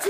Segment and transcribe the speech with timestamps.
[0.00, 0.08] สวั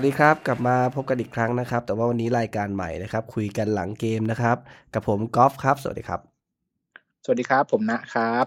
[0.00, 4.56] สดีครับ กลับมาพบกันอีกครั้งนะครับ แต่ว่าวันนี้รายการใหม่นะครับ คุยกันหลังเกมนะครับ
[4.94, 6.20] กับผมกอล์ฟครับ สวัสดีครับ
[7.24, 8.44] สวัสดีครับ ผมนะครับ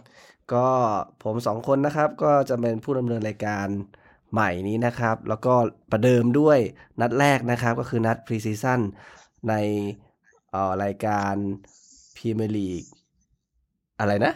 [0.54, 0.68] ก็
[1.24, 3.68] ผมสองคนนะครับ ก็จะเป็นผู้ดำเนินรายการ
[4.32, 5.54] ใหม่นี้นะครับ แล้วก็
[5.92, 6.60] ประเดิมด้วย
[7.02, 8.80] นัดแรกนะครับ ก็คือนัด pre-season
[9.50, 9.54] ใน
[10.52, 11.34] เอ่อรายการ
[12.16, 12.84] พรีเมียร์ลีก
[14.00, 14.34] อะไรนะ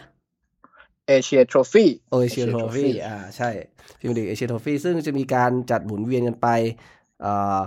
[1.08, 3.50] Asia Trophy โอ Asia Trophy อ่าใช่
[3.98, 6.48] พรีเมียร์ลีก Asia Trophy ซึ่งจะมีการจัดหมุนเวียนกันไป
[7.20, 7.60] เอ่อ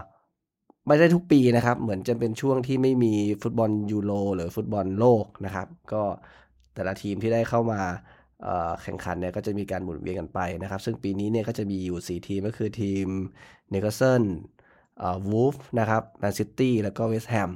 [0.87, 6.03] ไม่ได้ทุกปีนะครับ เหมือนจะเป็นช่วงที่ไม่มีฟุตบอลยูโรหรือฟุตบอลโลกนะครับ ก็
[6.75, 8.16] แต่ละทีมที่ได้เข้ามาเอ่อ
[8.83, 13.07] แข่งขันเนี่ยก็จะมีการหมุนเวียนกันไปนะครับ ซึ่งปีนี้เนี่ยก็จะมีอยู่ 4 ทีมก็คือทีม
[13.69, 17.51] นิวคาสเซิลเอ่อวูล์ฟนะครับแมนซิตี้แล้วก็เวสต์แฮม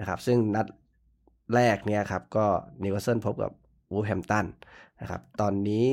[0.00, 0.66] นะครับซึ่งนัด
[1.54, 2.46] แรกเนี่ยครับก็
[2.80, 3.52] นิวคาสเซิลพบกับ
[3.92, 4.46] วูล์ฟแฮมป์ตัน
[5.00, 5.86] นะครับตอนนี้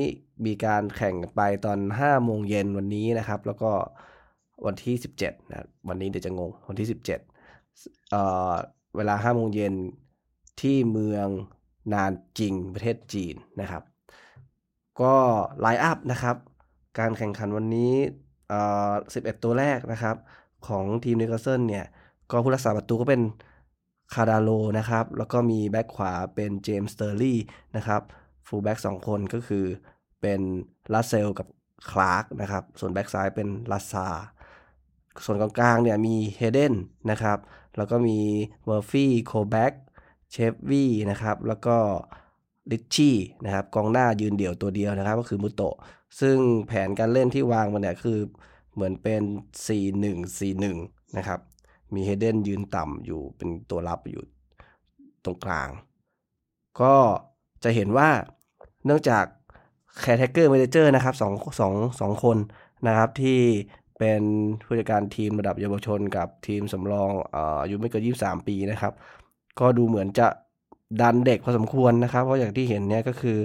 [0.46, 3.70] มีการแข่งไปตอน 5 โมงเย็นวันนี้นะครับ แล้วก็
[4.66, 7.04] วันที่ 17นะวันนี้เดี๋ยวจะงงวันที่ 17
[8.10, 8.52] เอ่อ
[8.96, 9.74] เวลา5โมงเย็น
[10.60, 11.28] ที่เมือง
[11.94, 13.82] หนานจิงประเทศจีนนะครับ
[15.02, 15.14] ก็
[15.60, 16.36] line-up นะครับ
[16.98, 17.92] การแข่งขันวันนี้
[18.64, 20.16] 11 ตัวแรกนะครับ
[20.68, 21.86] ของทีมนิวคาสเซิลเนี่ย
[22.30, 23.22] ก็ผู้รักษาประตูก็เป็น
[24.14, 27.38] คาดาโลนะครับ แล้วก็มีแบ็คขวาเป็นเจมี่ สเตอร์รี่
[27.76, 28.02] นะครับ
[28.46, 29.64] fullback สองคนก็คือ
[30.20, 30.40] เป็น
[30.92, 31.46] ลาสเซลส์กับ
[31.90, 34.06] คลาร์กนะครับ ส่วนแบ็กซ้ายเป็นลาซาร์
[35.24, 36.74] ส่วนกลางๆเนี่ยมีเฮเดน
[37.10, 37.38] นะครับ
[37.76, 38.18] แล้วก็มี
[38.64, 39.72] เมอร์ฟี่โคลแบ็ค
[40.30, 41.76] เชลวีย์นะครับ แล้วก็
[42.72, 45.76] ริตชี่นะครับกองหน้ายืนเดี่ยวตัวเดียวนะครับ ก็คือมูโตะ
[46.20, 48.18] ซึ่งแผนการเล่นที่วางมาเนี่ยคือ
[48.74, 49.22] เหมือนเป็น
[50.20, 51.40] 4-1-4-1 นะครับ
[51.94, 54.22] มีเฮเดนยืนต่ำอยู่เป็นตัวรับอยู่
[55.24, 55.68] ตรงกลาง
[56.80, 56.94] ก็
[57.64, 58.10] จะเห็นว่า
[58.84, 59.24] เนื่องจาก
[60.00, 62.36] caretaker manager นะครับสองสองสองคน
[62.86, 63.40] นะครับที่
[63.98, 64.22] เป็น
[64.66, 68.92] ผู้จัดการทีมระดับเยาวชนกับทีมสำรองเอ่ออายุไม่เกิน 23 ปีนะครับ
[69.60, 70.28] ก็ดูเหมือนจะ
[71.00, 73.38] ดันเด็กพอสมควรนะครับ เพราะอย่างที่เห็นเนี่ยก็คือ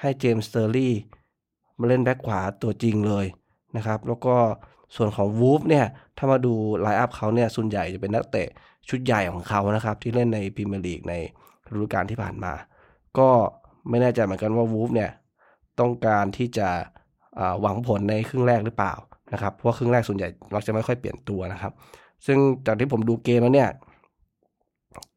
[0.00, 0.94] ให้เจมี่ สเตอร์รี่
[1.78, 3.26] มาเล่นแบ็คขวาตัวจริงเลย
[3.76, 4.36] นะครับ แล้วก็
[4.96, 5.86] ส่วนของวูล์ฟเนี่ย
[6.18, 8.48] ถ้ามาดู line-up เขาเนี่ยส่วนใหญ่จะเป็นนักเตะ
[8.88, 11.14] ชุดใหญ่ของเขานะครับ ที่เล่นในพรีเมียร์ลีกใน
[11.72, 12.52] ฤดูกาลที่ผ่านมา
[13.18, 13.28] ก็
[13.88, 15.10] ไม่แน่ใจเหมือนกันว่าวูล์ฟเนี่ย
[15.80, 16.68] ต้องการที่จะ
[17.60, 18.94] หวังผลในครึ่งแรกหรือเปล่า
[19.32, 21.72] นะครับ เพราะครึ่งแรกส่วนใหญ่มักจะไม่ค่อยเปลี่ยนตัวนะครับ
[22.26, 23.70] ซึ่งจากที่ผมดูเกมแล้วเนี่ย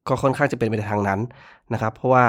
[0.07, 1.19] ก็ค่อนข้างจะเป็นไปในทางนั้น
[1.73, 2.25] นะครับ เพราะว่า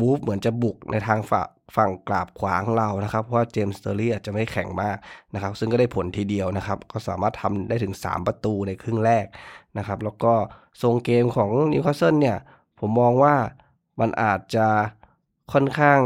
[0.00, 4.96] วูล์ฟเหมือนจะบุกในทางฝั่งฝั่งกราบขวาของเรานะครับ เพราะว่าเจมี่ สเตอร์รี่อาจจะไม่แข็งมาก
[5.34, 9.26] นะครับ ซึ่งก็ได้ผลทีเดียวนะครับ ก็สามารถทำได้ถึง 3 ประตูในครึ่งแรก
[9.78, 10.32] นะครับ แล้วก็
[10.82, 12.38] ทรงเกมของนิวคาสเซิลเนี่ย
[12.80, 13.34] ผมมองว่า
[14.00, 14.66] มันอาจจะ
[15.52, 16.00] ค่อนข้าง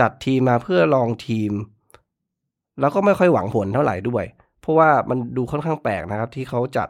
[0.00, 1.52] จัดทีมมาเพื่อลองทีม
[2.80, 4.24] แล้วก็ไม่ค่อยหวังผลเท่าไหร่ด้วย
[4.60, 6.88] เพราะว่ามันดูค่อนข้างแปลกนะครับ ที่เขาจัด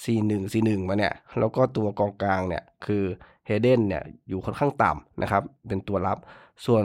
[0.00, 3.02] C1 C1 มาเนี่ย แล้วก็ตัวกองกลางเนี่ย คือ
[3.46, 6.18] เฮเดนเนี่ย อยู่ค่อนข้างต่ำนะครับ เป็นตัวรับ
[6.66, 6.84] ส่วน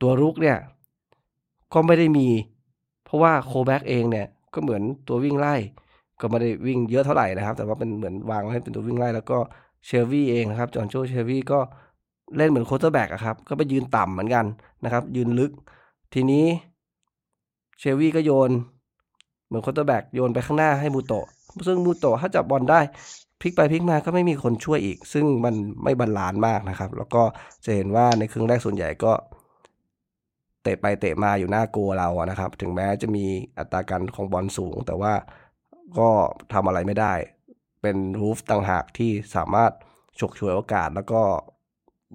[0.00, 0.58] ตัวรุกเนี่ย
[1.72, 2.28] ก็ไม่ได้มี
[3.04, 5.54] เพราะว่าโคลแบ็คเองเนี่ย ก็เหมือนตัววิ่งไล่
[6.20, 9.38] ก็ไม่ได้วิ่งเยอะเท่าไหร่นะครับ แต่ว่าเป็นเหมือนวางไว้ให้เป็นตัววิ่งไล่ แล้วก็
[9.86, 11.58] เชลวีย์เองนะครับ จอนโจเชลวีย์ก็
[12.36, 14.44] เล่นเหมือน quarterback อะครับ ก็ไปยืนต่ำเหมือนกัน
[14.84, 15.52] นะครับ ยืนลึก
[16.14, 16.44] ทีนี้
[17.78, 18.50] เชลวีย์ก็โยน
[19.46, 21.26] เหมือน quarterback โยนไปข้างหน้าให้มูโตะ
[21.66, 22.80] ซึ่งมูโตะถ้าจับบอลได้
[23.40, 27.22] พลิกไปพลิกมาก็ไม่มีคนช่วยอีก ซึ่งมันไม่ balance มากนะครับ แล้วก็
[27.64, 29.12] จะเห็นว่าในครึ่งแรกส่วนใหญ่ก็
[30.62, 33.24] เตะไปเตะมาอยู่หน้าโกล์เราอะนะครับ ถึงแม้จะมี
[33.58, 35.12] อัตราการครองบอลสูง แต่ว่า
[35.98, 36.10] ก็
[36.52, 37.14] ทำอะไรไม่ได้
[37.82, 39.72] เป็นวูล์ฟต่างหากที่สามารถ
[40.20, 41.20] ฉกฉวยโอกาสแล้วก็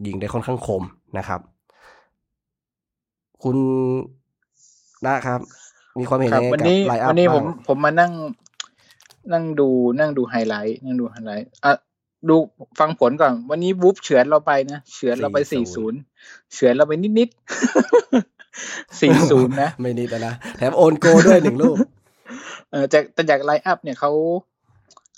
[0.07, 0.84] ยิงได้ค่อนข้างคม
[1.17, 1.41] นะครับ
[3.44, 3.57] คุณ
[5.07, 5.40] นะครับ
[6.00, 8.11] มีความเห็นครัยับงไงกับวันนี้ line-up วันนี้ผมบ้างผมมานั่ง
[9.33, 9.69] นั่งดู
[9.99, 11.72] นั่งดูไฮไลท์นั่งดูไฮไลท์อะ
[12.29, 12.35] ดู
[12.79, 15.99] ฟังผลก่อน วันนี้วูฟเฉือนเราไปนะเฉือนเราไปสี่ศูนย์
[16.53, 21.77] เฉือนเราไปนิดนิดๆสี่ศูนย์นะ ไม่นิดอะนะแถม own goal ด้วยหนึ่งลูก
[22.72, 24.11] เออจากแต่จาก line up เนี่ยเขา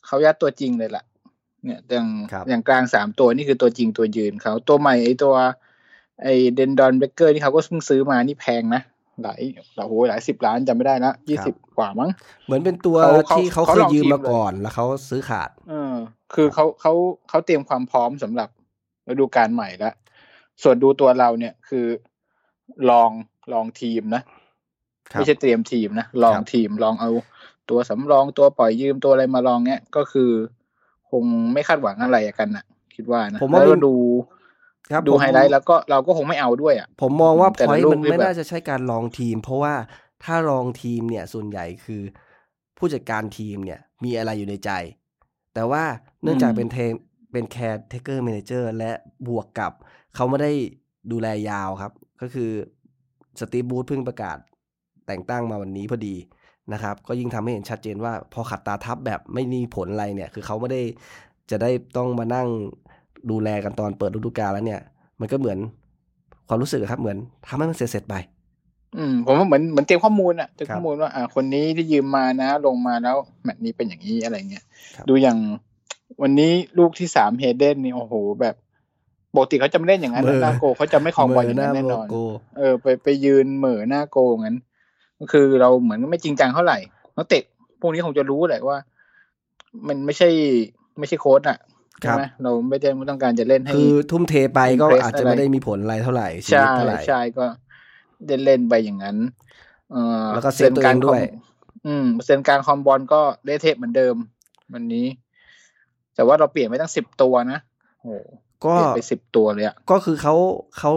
[0.05, 1.03] เขายัดตัวจริงเลยล่ะ
[1.65, 5.33] เนี่ยอย่างครับอย่างกลางสามตัวนี่คือตัวจริงตัวยืนเขาตัวใหม่ไอตัว
[6.23, 8.81] ไอเดนดอนเบเกอร์นี่เขาก็เพิ่งซื้อมานี่แพงนะ
[9.23, 9.39] หลาย
[9.75, 12.09] หลายโหหลายสิบล้านจำไม่ได้ละยี่สิบกว่ามั้ง
[12.45, 15.95] เหมือนเป็นตัวเขาเขาที่เขาเขาเคยลองยืมทีมมาเลยก่อนแล้วเขาซื้อขาดเออ
[16.33, 16.93] คือเขาเขา
[17.29, 18.49] เขาเตรียมความพร้อมสำหรับ
[19.09, 19.93] ฤดูกาลใหม่แล้ว
[20.63, 21.85] ส่วนดูตัวเราเนี่ยคือ
[22.89, 23.09] ลอง
[23.53, 24.21] ลองทีมนะ
[25.11, 27.09] ครับไม่ใช่เตรียมทีมนะ ลองครับทีมลองเอา
[27.69, 30.31] ตัวสำรองตัวปล่อยยืมตัวอะไรมาลองเนี้ยก็คือ
[31.11, 31.23] คง
[31.53, 32.65] ไม่คาดหวังอะไรกันนะ
[32.95, 33.95] คิดว่านะผมว่าแล้วมันดู
[34.91, 39.73] ครับดูผมไฮไลท์แล้วก็เราก็คงไม่เอาด้วยอะผมมองว่าแต่พละอยลูกมันนี่ไม่แบบน่าจะใช่การลองทีม เพราะว่า
[40.23, 42.01] ถ้าลองทีมเนี่ยส่วนใหญ่คือ
[42.77, 44.71] ผู้จัดการทีมเนี่ยมีอะไรอยู่ในใจ
[45.53, 45.83] แต่ว่า
[46.21, 46.93] เนื่องจากเป็นเทม
[47.31, 48.91] เป็นแคร์เทเกอร์ a ม a เจอร์และ
[49.27, 49.71] บวกกับ
[50.15, 50.51] เขาไม่ได้
[51.11, 51.91] ดูแลยาวครับ
[52.21, 52.51] ก็คือ
[53.39, 54.37] สตีฟบรูซเพิ่งประกาศ
[55.07, 56.15] แต่งตั้งมาวันนี้พอดี
[56.73, 60.81] นะครับ ก็ยิ่งทำให้เห็นชัดเจนว่าพอขัดตาทับแบบไม่มีผลอะไรเนี่ย คือเขาไม่ได้
[61.51, 62.47] จะได้ต้องมานั่ง
[63.31, 64.81] ดูแลกันตอนเปิดฤดูกาลแล้วเนี่ย
[65.19, 65.57] มันก็เหมือน
[66.47, 67.17] ความรู้สึกอะครับ เหมือน
[67.47, 68.15] ทำให้มันเสร็จๆไป
[68.97, 74.63] อืม ผมว่าเหมือนเหมือนเตรียมข้อมูลอะเตรียมครับข้อมูลว่า อ่า คนนี้ที่ยืมมานะ ลงมาแล้วแมตช์นี้เป็นอย่างนี้อะไรเงี้ย
[74.95, 75.37] ครับดูอย่าง
[76.21, 78.55] วันนี้ลูกที่สามเฮเดนนี่โอ้โหแบบ
[79.35, 82.15] ปกติเขาจะไม่เล่นอย่างนั้นนะหน้าโกเขาจะไม่คลองบอลอย่างนั้นแน่นอนโก
[82.57, 84.57] เออ ไปไปยืนเหม่อหน้าโกงั้น
[85.19, 86.77] ก็คือเราเหมือนไม่จริงจังเท่าไหร่
[87.15, 87.43] นักเตะ
[87.81, 88.77] พวกนี้คงจะรู้แหละว่า
[89.87, 90.29] มันไม่ใช่
[90.99, 97.45] ไม่ใช่โค้ดอะครั ใช่บไหมเราไม่ได้ต้องการจะเล่นให้คือทุ่มเทไปก็ impress อาจจะไม่ได้มีผลอะไรเท่าไหร่ชีใช่วิตเท่าไหร่ใช่ก็
[98.25, 99.17] เล่นเล่นไปอย่างนั้น
[99.91, 99.97] เออ
[100.31, 101.19] แล้วก็เซฟตัวเองด้วยคอม
[101.85, 104.15] อืมเปอร์เซ็นต์การคอมบอลก็ได้เทปเหมือนเดิม
[104.73, 105.05] วันนี้
[106.15, 107.59] แต่ว่าเราเปลี่ยนไปตั้งสิบตัวนะ
[108.01, 108.09] โอ้โห
[108.65, 110.33] ก็เปลี่ยนไปสิบตัวเลยอะก็คือเขา
[110.77, 110.91] เขา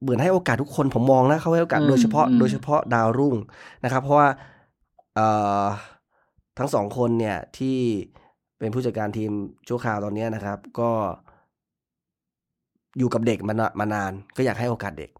[0.00, 3.36] เหมือนให้โอกาสทุกคนผมมองนะเขาให้โอกาสอืมโดยเฉพาะอืมโดยเฉพาะดาวรุ่ง
[3.82, 4.28] นะครับ เพราะว่า
[5.14, 5.64] เอ่อ
[6.58, 7.78] ทั้งสองคนเนี่ยที่
[8.58, 9.32] เป็นผู้จัดการทีม
[9.68, 10.90] ชั่วคราวตอนเนี้ยนะครับ ก็
[12.98, 15.10] อยู่กับเด็กมานามานาน ก็อยากให้โอกาสเด็ก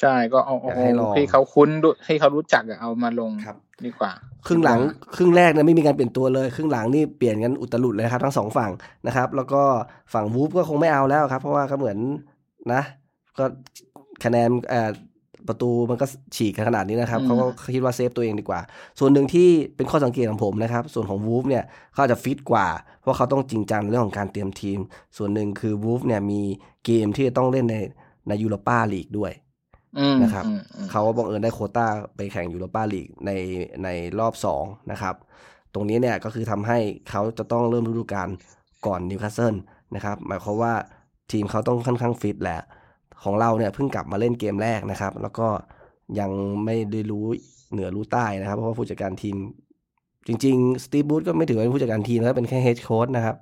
[0.00, 3.56] ใช่ก็เอาอยากเอาให้ลองที่เขาคุ้นดูให้เขารู้จักอะเอามาลงครับ
[3.86, 4.12] ดีกว่า
[4.46, 4.80] ครึ่งหลัง
[5.16, 8.70] ครึ่งแรกเนี่ยไม่มีการเปลี่ยนตัวเลย ครึ่งหลังนี่เปลี่ยนกันอุตลุดเลยนะครับ ทั้งสองฝั่ง
[9.06, 9.62] นะครับ แล้วก็
[10.14, 11.98] ฝั่งวูฟก็คงไม่เอาแล้วครับ เพราะว่าก็เหมือน
[12.72, 12.82] นะ
[13.38, 13.44] ก็
[14.24, 14.90] คะแนนเอ่อ
[15.48, 16.06] ประตูมันก็
[16.36, 18.60] ฉีกกันขนาดนี้นะครับอืมเขาก็คิดว่าเซฟตัวเองดีกว่า
[18.98, 22.66] ส่วนหนึ่งที่เป็นข้อสังเกตของผมนะครับ ส่วนของวูฟเนี่ยเขาอาจจะฟิตกว่า
[23.00, 24.78] เพราะเขาต้องจริงจังในเรื่องของการเตรียมทีม
[25.16, 26.40] ส่วนหนึ่งคือวูฟเนี่ยมี
[26.84, 27.76] เกมที่จะต้องเล่นใน
[28.28, 29.32] ในยูโรปาลีกด้วย
[29.98, 31.86] อืมนะครับอืมอืมเขาบังเอิญได้โควต้า
[32.16, 33.30] ไปแข่งยูโรปาลีกใน
[33.84, 35.14] ในรอบสองนะครับ
[35.74, 36.78] ตรงนี้เนี่ยก็คือทำให้
[37.10, 38.28] เขาจะต้องเริ่มฤดูกาล
[38.86, 39.54] ก่อนนิวคาสเซิล
[39.94, 40.72] นะครับ หมายความว่า
[41.32, 42.60] ทีมเขาต้องค่อนข้างฟิตแหละ
[43.24, 45.48] ของเราเนี่ยเพิ่งกลับมาเล่นเกมแรกนะครับ แล้วก็
[46.18, 46.30] ยัง
[46.64, 47.26] ไม่ได้รู้
[47.72, 49.36] เหนือรู้ใต้นะครับ เพราะว่าผู้จัดการทีม
[50.26, 53.36] จริงๆสตี e บูธก็ไม่ถือว่าเป็นผู้จัดการทีมนะเป็นแค่เฮดโค้ชนะครับ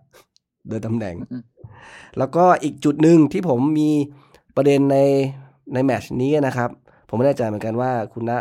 [0.69, 1.43] โดยตำแหน่งอืม
[2.19, 3.91] แล้วก็อีกจุดหนึ่งที่ผมมี
[4.57, 4.97] ประเด็นใน
[5.75, 6.71] ในแมตช์นี้นะครับ
[7.09, 8.33] ผมไม่แน่ใจเหมือนกันว่าคุณณ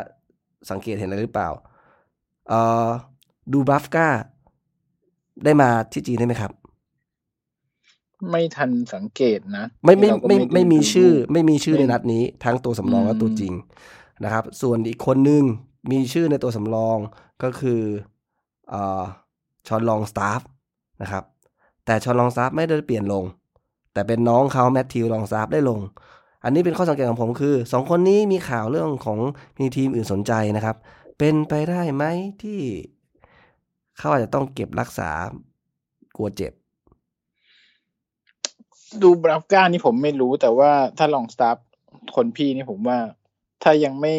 [0.69, 1.49] สังเกตเห็นอะไรหรือเปล่า
[2.49, 2.87] เอ่อ
[3.53, 4.07] ดูบรัฟก้า
[5.43, 6.51] ได้มาที่จีนได้ไหมครับ
[8.29, 13.53] ไม่ทันสังเกตนะ ไม่ไม่เราก็ไม่ไม่มีดูชื่อ ไม่มีชื่อไม่ในนัดนี้ ทั้งตัวสำรองอืมและตัวจริง
[14.23, 15.43] นะครับ ส่วนอีกคนหนึ่ง
[15.91, 16.97] มีชื่อในตัวสำรอง
[17.43, 17.81] ก็คือ
[18.69, 19.03] เอ่อ
[19.67, 20.41] ชอนลองสตาฟ
[21.01, 21.23] นะครับ
[21.85, 23.23] แต่ชอนลองสตาฟไม่ได้เปลี่ยนลง
[23.93, 25.79] แต่เป็นน้องเขาแมทธิวลองสตาฟได้ลง
[26.43, 29.19] อันนี้เป็นข้อสังเกตของผมคือสองคนนี้มีข่าวเรื่องของ
[29.59, 30.75] มีทีมอื่นสนใจนะครับ
[31.17, 32.03] เป็นไปได้ไหม
[32.41, 32.59] ที่
[33.97, 35.09] เขาอาจจะต้องเก็บรักษา
[36.17, 36.53] กลัวเจ็บ
[39.03, 41.57] ดูบราฟก้านี่ผมไม่รู้แต่ว่าถ้าลองสตาฟ
[42.15, 42.99] คนพี่นี่ผมว่า
[43.63, 44.13] ถ้ายังไม่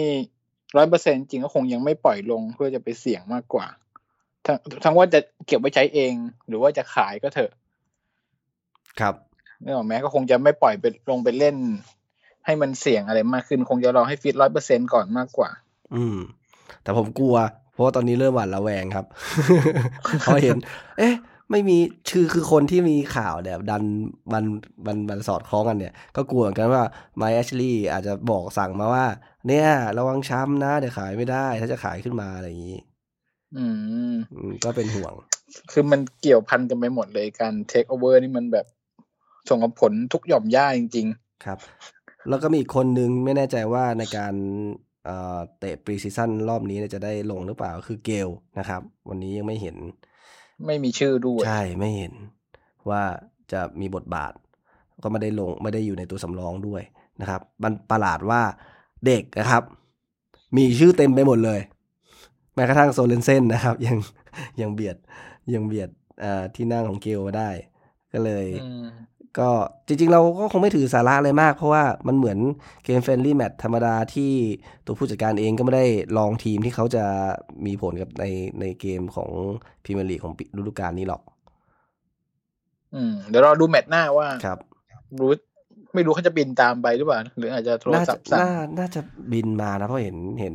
[0.77, 3.67] ร้อยเปอร์เซ็นจริงก็คงยังไม่ปล่อยลงเพื่อจะไปเสี่ยงมากกว่า
[4.47, 6.13] ทั้งทั้งว่าจะเก็บไว้ใช้เอง
[6.49, 7.51] หรือว่าจะขายก็เถอะ
[9.01, 9.15] ครับ
[9.63, 11.57] นึกออกไหมก็คงจะไม่ปล่อยไปลงไปเล่น
[12.47, 15.51] ให้มันเสี่ยงอะไรมากขึ้น คงจะรอให้ฟิตร้อยเปอร์เซ็นก่อนมากกว่า
[15.95, 16.19] อืม
[16.83, 17.37] แต่ผมกลัว
[17.73, 19.07] เพราะว่าตอนนี้เริ่มหวาดระแวงครับ
[20.21, 20.57] เพราะเห็น
[20.99, 21.15] เอ๊ะ
[21.51, 21.77] ไม่มี
[22.11, 23.83] ชื่อคือคนที่มีข่าวเนี่ยดัน
[24.33, 24.45] มัน
[24.87, 26.83] มันมันสอดคล้องกันเนี่ย ก็กลัวเหมือนกันว่า
[27.17, 29.07] ไมแอชลีย์อาจจะบอกสั่งมาว่า
[29.49, 32.79] เนี่ยระวังช้ำนะ เดี๋ยวขายไม่ได้ ถ้าจะขายขึ้นมาอะไรอย่างนี้
[33.57, 35.15] อืมอืมก็เป็นห่วง
[35.71, 38.67] คือมันเกี่ยวพันกันไปหมดเลยการเทคโอเวอร์นี่มันแบบ
[39.49, 41.07] ส่งผลทุกหย่อมย่าจริง
[41.45, 41.59] ครับ
[42.29, 44.35] แล้วก็มีอีกคนนึงไม่แน่ใจว่าในการ
[45.05, 50.16] เอ่อเตะ preseason รอบนี้เนี่ยจะได้ลงหรือเปล่าคือเกลนะครับ วันนี้ยังไม่เห็นๆ
[50.65, 52.13] ไม่มีชื่อด้วย ใช่ไม่เห็น
[52.89, 53.03] ว่า
[53.53, 54.33] จะมีบทบาท
[55.03, 56.83] ก็ไม่ได้ลงไม่ได้อยู่ในตัวสำรองด้วย
[57.21, 58.43] นะครับ มันประหลาดว่า
[59.07, 59.63] เด็กนะครับ
[60.57, 61.61] มีชื่อเต็มไปหมดเลย
[62.55, 63.97] แม้กระทั่งโซเรนเซนนะครับ ยัง
[64.61, 64.97] ยังเบียด
[65.55, 65.91] ยังเบียด
[66.25, 67.51] อ่าที่นั่งของเกลมาได้
[68.13, 68.85] ก็เลยอืม
[69.39, 69.49] ก็
[69.87, 72.39] จริงๆ เราก็คงไม่ถือสาระอะไรมาก เพราะว่ามันเหมือน
[72.85, 74.33] เกม friendly match ธรรมดาที่
[74.87, 75.87] ตัวผู้จัดการเองก็ไม่ได้
[76.19, 77.05] ลองทีมที่เขาจะ
[77.67, 78.25] มีผลกับใน
[78.61, 79.31] ในเกมของ
[79.85, 81.23] พรีเมียร์ลีกของปีฤดูกาลนี้หรอก
[82.95, 84.59] อืม เดี๋ยวรอดูแมตช์หน้าว่าครับบ
[85.21, 85.39] รูซ
[85.95, 89.01] ไม่รู้เขาจะบินตามไปหรือเปล่า หรืออาจจะโทรน่าศัจะพท์สั่น่าน่าจะ
[89.33, 90.55] บินมานะเพราะเห็นเห็น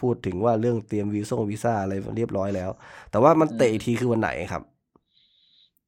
[0.00, 2.70] พูดถึงว่าเรื่องเตรียมวีซ่งวีซ่าอะไรเรียบร้อยแล้ว
[3.10, 4.62] แต่ว่ามันเตะอีกทีคือวันไหนครับ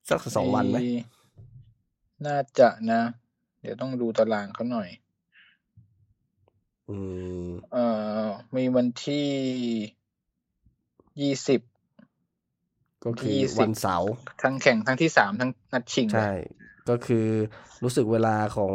[0.09, 1.03] สักสองวันไหมเย
[2.27, 3.03] น่าจะนะ
[3.61, 4.89] เดี๋ยวต้องดูตารางเขาหน่อย
[6.89, 6.97] อื
[7.47, 7.87] ม เอ่
[8.25, 8.27] อ
[8.57, 9.29] มีวันที่
[11.21, 11.61] ยี่สิบ
[13.05, 14.11] ก็คือยี่สิบวันเสาร์
[14.43, 16.33] ทั้งแข่งทั้งที่สามทั้งนัดชิงเลยใช่
[16.89, 17.27] ก็คือ
[17.83, 18.73] รู้สึกเวลาของ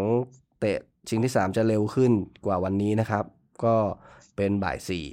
[0.59, 2.11] เตะชิงที่สามจะเร็วขึ้น
[2.45, 3.25] กว่าวันนี้นะครับ
[3.65, 3.75] ก็
[4.35, 5.05] เป็นบ่ายสี่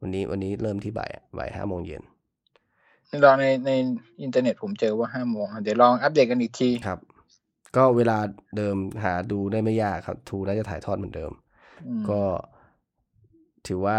[0.00, 2.02] วันนี้วันนี้เริ่มที่บ่ายบ่ายห้าโมงเย็น
[3.24, 3.70] ลองในใน
[4.22, 7.00] อินเทอร์เน็ตผมเจอว่าห้าโมงอะเดี๋ยวลองอัปเดตกันอีกทีครับ
[7.76, 8.18] ก็เวลา
[8.56, 11.32] เดิมหาดูได้ไม่ยากครับทรูน่าจะถ่ายทอดเหมือนเดิม
[11.86, 12.20] อืมก็
[13.66, 13.98] ถือว่า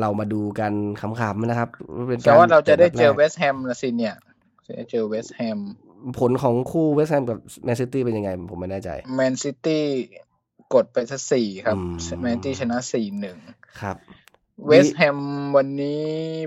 [0.00, 1.68] เรามาดูกันขำๆนะครับ
[2.08, 4.14] เป็นแต่ว่าเราจะได้เจอเวสต์แฮมสต์แฮมละสิเนี่ย
[4.66, 5.58] จะได้เจอเวสต์แฮม
[6.18, 9.84] ผลของคู่เวสต์แฮมกับแมนซิตี้เป็นยังไง ผมไม่แน่ใจแมนซิตี้
[10.74, 13.38] กดไปสักสี่ครับอืมแมนซิตี้ชนะสี่หนึ่ง
[13.80, 13.96] ครับ
[14.66, 15.18] เวสต์แฮม
[15.56, 16.02] วันนี้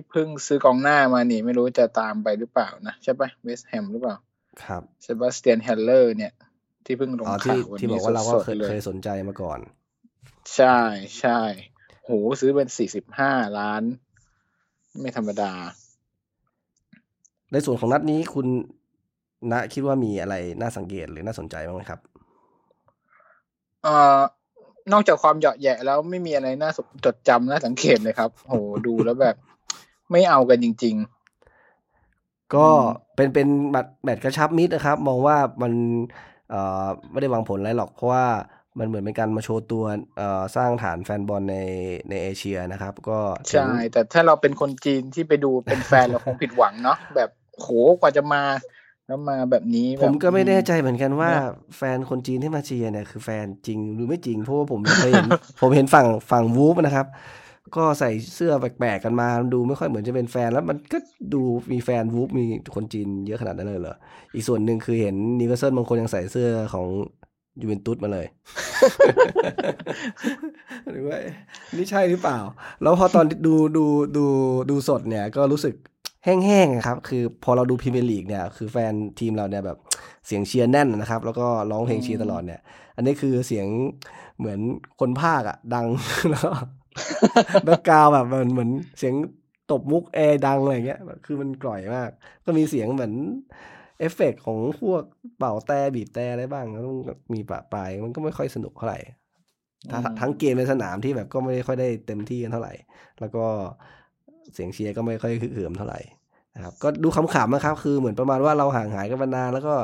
[0.09, 4.15] เพิ่งซื้อกองหน้ามานี่ ไม่รู้จะตามไปหรือเปล่านะ ใช่ปะเวสต์แฮมหรือเปล่า
[4.65, 6.33] ครับเซบาสเตียนเฮลเลอร์เนี่ย
[6.85, 9.59] ที่เพิ่งลงอ๋อข่าที่ววันที่บอนี้กว่าเราก็สเคดยๆเลเคยยสนใจมาก่อน
[10.55, 10.77] ใช่
[11.19, 11.39] ใช่
[12.03, 13.83] โหซื้อเป็นสี่สิบห้าล้าน
[15.01, 15.53] ไม่ธรรมดา
[17.51, 18.47] ในส่วนของนัดนี้คุณ
[19.51, 21.99] ณคิดว่ามีอะไรน่าสังเกตหรือน่าสนใจบ้างไหมครับ
[23.83, 24.19] เอ่อ
[24.93, 28.55] นอกจากความเหยาะแหยะแล้วไม่มีอะไรน่าสนจดจำน่าสังเกตเลยครับ โห
[28.87, 29.35] ดูแล้วแบบ
[30.11, 30.95] ไม่เอากันจริง
[32.55, 32.83] ก็อืม
[33.19, 35.73] เป็นเป็นแมตช์แมตช์กระชับมิตรนะครับ มองว่ามัน
[36.49, 38.25] เอ่อไม่ได้วางผลอะไรหรอกเพราะว่า
[38.79, 39.85] มันเหมือนเป็นการมาโชว์ตัว
[40.17, 41.57] เอ่อสร้างฐานแฟนบอลใน
[42.09, 47.67] ในเอเชียนะครับ ก็ๆถึงใช่ แแต่ถ้าเราเป็นคนจีนที่ไปดูเป็นแฟนเราคงผิดหวังเนาะแบบโห
[48.01, 48.43] กว่าจะมา
[49.07, 51.45] แล้วมาแบบนี้แบบผมก็ไม่แน่ใจเหมือนกันว่าเนี่ย
[51.77, 55.27] แฟนคนจีนที่มาเชียร์เนี่ยคือแฟนจริงหรือไม่จริงเพราะว่าผมเคยเห็น
[55.61, 57.07] ผมเห็นฝั่งฝั่งวูฟนะครับ
[57.75, 60.97] ก็ใส่เสื้อแปลกๆกันมา ดูไม่ค่อยเหมือนจะเป็นแฟน แล้วมันก็
[61.33, 62.43] ดูมีแฟนวูฟมี
[62.75, 63.95] คนจีนเยอะขนาดนั้นเลยเหรอ
[64.35, 66.88] อีกส่วนหนึ่งคือเห็นนิวคาสเซิลบางคนยังใส่เสื้อของ
[67.61, 68.27] ยูเวนตุสมาเลย
[70.91, 71.17] หรือว่า
[71.77, 72.39] นี่ใช่หรือเปล่า
[72.81, 73.85] แล้วพอตอนดูดู
[74.17, 74.25] ดู
[74.69, 75.75] ดูสดเนี่ยก็รู้สึก
[76.25, 79.77] แห้งๆอะครับ คือพอเราดูพรีเมียร์ลีกเนี่ย คือแฟนทีมเราเนี่ยแบบ
[80.25, 82.61] เสียงเชียร์แน่นนะครับ แล้วก็ร้องเพลงเชียร์ตลอดเนี่ย
[82.95, 83.67] อันนี้คือเสียง
[84.39, 84.59] เหมือน
[84.99, 85.88] คนพากย์อะดัง
[86.31, 86.49] แล้ว
[87.63, 89.15] background แบบเหมือนเหมือนเสียง
[89.72, 92.10] ตบมุกแอร์ดังอะไรเงี้ยแบบคือมันกร่อยมาก
[92.46, 93.13] ก็มีเสียงเหมือน
[94.00, 95.03] เอฟเฟกต์ของพวก
[95.38, 96.98] เป่าแตรบีบแตรอะไรบ้างแล้วต้อง
[97.34, 99.00] มีปะปลายมันก็ไม่ค่อยสนุกเท่าไหร่
[99.89, 102.74] ถ้าอืมทั้งเกมในสนามที่แบบก็ไม่ได้ค่อยได้เต็มที่กันเท่าไหร่
[103.19, 103.46] แล้วก็
[104.53, 106.00] เสียงเชียร์ก็ไม่ค่อยกระหึ่มเท่าไหร่
[106.55, 109.75] นะครับ ก็ดูขำๆนะครับ คือเหมือนประมาณว่าเราห่างหายกันมานานแล้วก็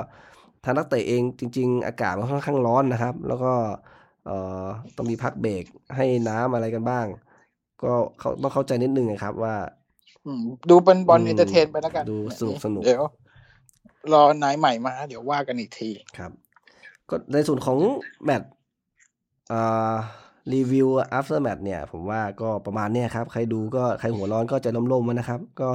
[0.64, 3.95] ทางนักเตะเองจริง ๆ อากาศมันค่อนข้างร้อนนะครับ แล้วก็เอ่อ
[4.98, 5.64] ต้องมีพักเบรก
[5.96, 7.06] ให้น้ำอะไรกันบ้าง
[7.84, 9.56] ก็เขาต้องเข้าใจนิดนึงนะครับว่า
[10.26, 13.04] อืมดูเป็นบอลอืม entertain ไปแล้วกัน ดูสนุกสนุกเดี๋ยว
[14.14, 16.32] รอนายใหม่มา เดี๋ยวว่ากันอีกทีครับ
[17.10, 17.78] ก็ในส่วนของ
[18.24, 18.50] แมตช์
[19.52, 19.96] อ่า
[20.54, 25.70] รีวิว after match เนี่ย ผมว่าก็ประมาณเนี้ยครับ ใครดูก็ใครหัวร้อนก็ใจล่มๆนะครับ ก็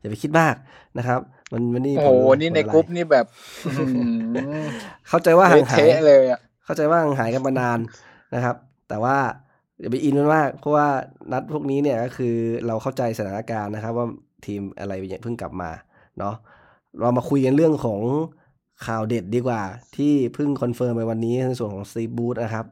[0.00, 0.54] อย่าไปคิดมาก
[0.98, 1.20] นะครับ
[1.52, 3.26] มันมันนี่โอ้โหผลนี่ในผลอะไรกรุ๊ปนี่แบบ
[3.78, 4.02] อื้อหื
[4.62, 4.64] อ
[5.08, 7.78] เข้าใจว่าห่างหายเละเทะเลยอะ เข้าใจว่าหางหายกันมานาน
[8.34, 8.56] นะครับ
[8.88, 9.16] แต่ว่า
[9.80, 10.88] อย่าไปอินมันมาก เพราะว่า
[11.32, 12.34] นัดพวกนี้เนี่ยก็คือ
[12.66, 14.06] เราเข้าใจสถานการณ์นะครับ ว่า
[14.46, 15.70] ทีมอะไรเพิ่งกลับมา
[16.18, 16.34] เนาะ
[17.00, 18.00] เรามาคุยกันเรื่องของ
[18.86, 19.62] ข่าวเด็ดดีกว่า
[19.96, 22.66] ที่เพิ่ง confirm ไปวันนี้ในส่วนของสตีฟบรูซนะครับ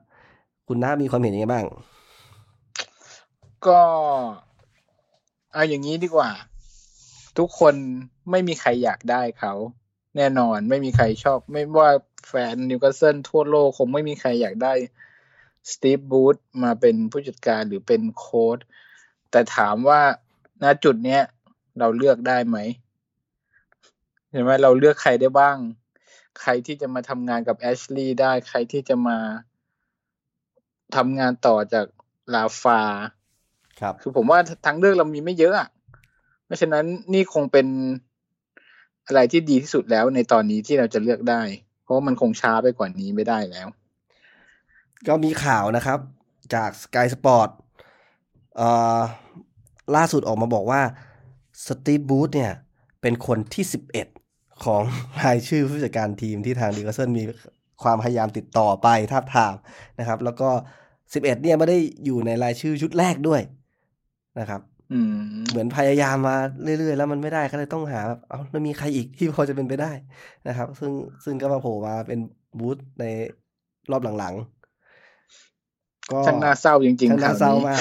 [0.68, 1.64] คุณน้ามีความเห็นยังไงบ้าง
[3.66, 3.80] ก็
[5.52, 6.30] เอาอย่างนี้ดีกว่า
[7.38, 7.74] ทุกคน
[8.30, 9.52] ไม่มีใครอยากได้เขา
[10.16, 11.90] แน่นอนไม่มีใครชอบ ไม่ว่า
[12.28, 14.74] แฟนนิวคาสเซิลทั่วโลกคงไม่มีใครอยากได้
[15.72, 18.58] สตีฟบรูซมาเป็นผู้จัดการหรือเป็นโค้ช
[19.30, 20.00] แต่ถามว่า
[20.62, 21.22] ณจุดเนี้ย
[21.78, 22.58] เราเลือกได้ไหม
[24.30, 25.56] เห็นไหมเราเลือกใครได้บ้าง
[26.40, 29.18] ใครที่จะมาทำงานกับแอชลีย์ได้ใครที่จะมา
[30.96, 31.86] ทำงานต่อจาก
[32.34, 32.80] ลาฟา
[33.80, 35.68] ครับ คือผมว่าทางเลือกเรามีไม่เยอะอะ
[36.44, 37.66] เพราะฉะนั้นนี่คงเป็น
[39.06, 41.42] อะไรที่ดีที่สุดแล้วในตอนนี้ที่เราจะเลือกได้
[41.82, 43.68] เพราะว่ามันคงช้าไปกว่านี้ไม่ได้แล้ว
[45.08, 45.98] ก็มีข่าวนะครับ
[46.54, 47.48] จาก Sky Sport
[48.56, 49.00] เอ่อ
[49.96, 50.80] ล่าสุดออกมาบอกว่า
[51.66, 52.52] สตีฟบูธเนี่ย
[53.02, 53.64] เป็นคนที่
[54.14, 54.82] 11 ของ
[55.22, 57.24] รายชื่อผู้จัดการทีมที่ทางดิวเซนมี
[57.82, 59.54] ความพยายามติดต่อไปทาบทาม
[59.98, 60.48] นะครับ แล้วก็
[60.94, 63.40] 11 เนี่ยไม่ได้อยู่ในรายชื่อชุดแรกด้วย
[64.40, 64.60] นะครับ
[65.50, 69.92] เหมือนพยายามมาเรื่อยๆ แล้วมันไม่ได้ก็เลยต้องหาแบบเอ้าแล้วมีใครอีกที่พอจะเป็นไปได้
[70.48, 70.92] นะครับ ซึ่ง
[71.24, 72.18] ซึ่งก็มาโผล่มาเป็น
[72.58, 73.04] บูธใน
[73.90, 77.80] รอบหลังๆ ก็ช่างน่าเศร้าจริงช่างๆน่าข่าวเศร้านี้มาก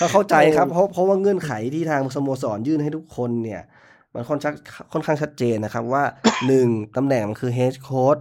[0.00, 3.62] ก็เข้าใจครับเพราะเพราะว่าเงื่อนไขที่ทางสโมสรยื่นให้ทุกคนเนี่ย
[4.14, 4.54] มันค่อนข้าง
[4.92, 6.04] ค่อนข้างชัดเจนนะครับว่า
[6.46, 8.18] หนึ่งตำแหน่งมันคือเฮดโค้ด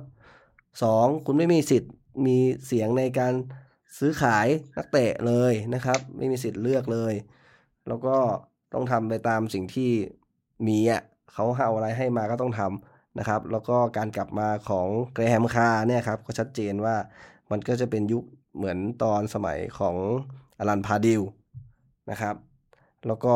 [0.84, 1.92] สองคุณไม่มีสิทธิ์
[2.26, 3.34] มีเสียงในการ
[4.00, 7.14] ซื้อขายนักเตะเลยนะครับ ไม่มีสิทธิ์เลือกเลย
[7.88, 8.16] แล้วก็
[8.74, 9.92] ต้องทำไปตามสิ่งที่
[10.68, 11.02] มีอะ
[11.34, 16.96] เขาเอาอะไรให้มาก็ต้องทำนะครับ แล้วก็การกลับมาของเกรแฮมคาร์เนี่ยครับก็ชัดเจนว่า
[17.52, 18.24] มันก็จะเป็นยุค
[18.58, 19.96] เหมือนตอนสมัยของ
[20.58, 21.22] อลันพาร์ดิว
[22.12, 22.36] นะครับ
[23.08, 23.36] แล้วก็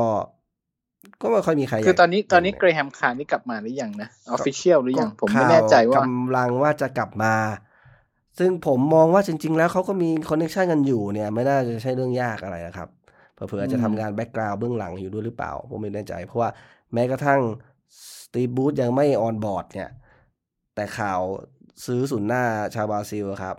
[1.22, 7.34] ก็ไม่ค่อยมีใครคือตอนนี้ยากตอนนนี้อย่างเกรแฮมคาร์นี่กลับมาหรือยังนะ official หรือยังผมไม่แน่ใจข่าวว่ากำลังว่าจะกลับมา
[8.39, 12.89] ซึ่งผมมองว่าจริง ๆ แล้วเขาก็มี connection กันอยู่เนี่ย ไม่น่าจะใช่เรื่องยากอะไรนะครับ
[13.34, 16.50] เผื่อๆอาจจะทำงาน background เบื้องหลังอยู่ด้วยหรือเปล่า ผมไม่แน่ใจ เพราะว่า
[16.94, 17.39] แม้กระทั่ง
[18.24, 19.89] สตีฟบรูซยังไม่ on board เนี่ย
[20.75, 21.22] แต่ข่าว
[21.86, 22.44] ซื้อศูนย์หน้า
[22.75, 23.56] ชาวบราซิลครับ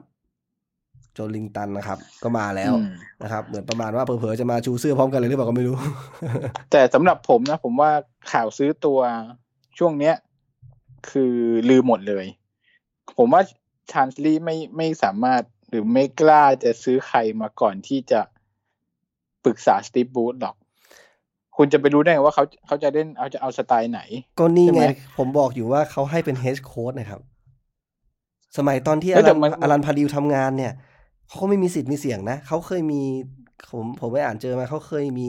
[1.12, 2.90] โจลินตันนะครับ ก็มาแล้วอืม
[3.23, 5.76] นะครับ เหมือนประมาณว่าเผลอๆจะมาชูเสื้อพร้อมกันเลยหรือเปล่าก็ไม่รู้
[6.71, 7.90] แต่สำหรับผมนะ ผมว่า
[8.33, 8.99] ข่าวซื้อตัว
[9.78, 10.14] ช่วงเนี้ย
[11.11, 11.33] คือ
[11.71, 12.25] ลืมหมดเลย
[13.18, 13.42] ผมว่า
[13.90, 18.21] ชาร์นลีย์ไม่ไม่สามารถหรือไม่กล้าจะซื้อใครมาก่อนที่จะ
[19.45, 20.57] ปรึกษาสตีฟบรูซหรอก
[21.57, 24.00] คุณจะไปรู้ได้ไงว่าเขาเขาจะเล่นเอาจะเอาสไตล์ไหน
[24.38, 24.87] ก็นี่ใช่ไงไหม
[25.19, 27.21] ผมบอกอยู่ว่าเขาให้เป็น head coach นะครับ
[28.57, 30.73] สมัยตอนที่เอ้อยแต่ลันมันอลันพาร์ดิวทำงานเนี่ย
[31.28, 33.02] เขาก็ไม่มีสิทธิ์มีเสียงนะเขาเคยมี
[33.71, 35.28] ผมผมไปอ่านเจอมาเขาเคยมี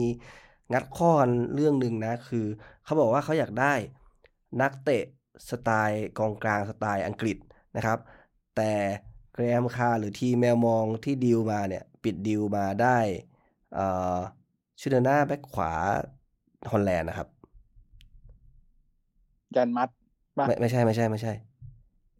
[0.72, 2.46] งัดข้อกันเรื่องหนึ่งนะ คือ
[2.84, 3.74] เขาบอกว่าเขาอยากได้
[4.62, 5.04] นักเตะ
[5.50, 7.36] สไตล์กองกลางสไตล์อังกฤษ
[7.76, 7.98] นะครับ
[8.58, 8.72] แต่
[9.34, 12.98] เกรแฮมคาร์หรือทีมแมวมองที่ดีลมาเนี่ย ปิดดีลมาได้
[13.74, 14.16] เอ่อ
[14.80, 15.72] ชื่อเดนหน้าแบ็คขวา
[16.70, 17.28] ฮอลแลนด์นะครับ
[19.56, 19.88] ยานมัต
[20.38, 21.32] ป่ะไม่ไม่ใช่ไม่ใช่ไม่ใช่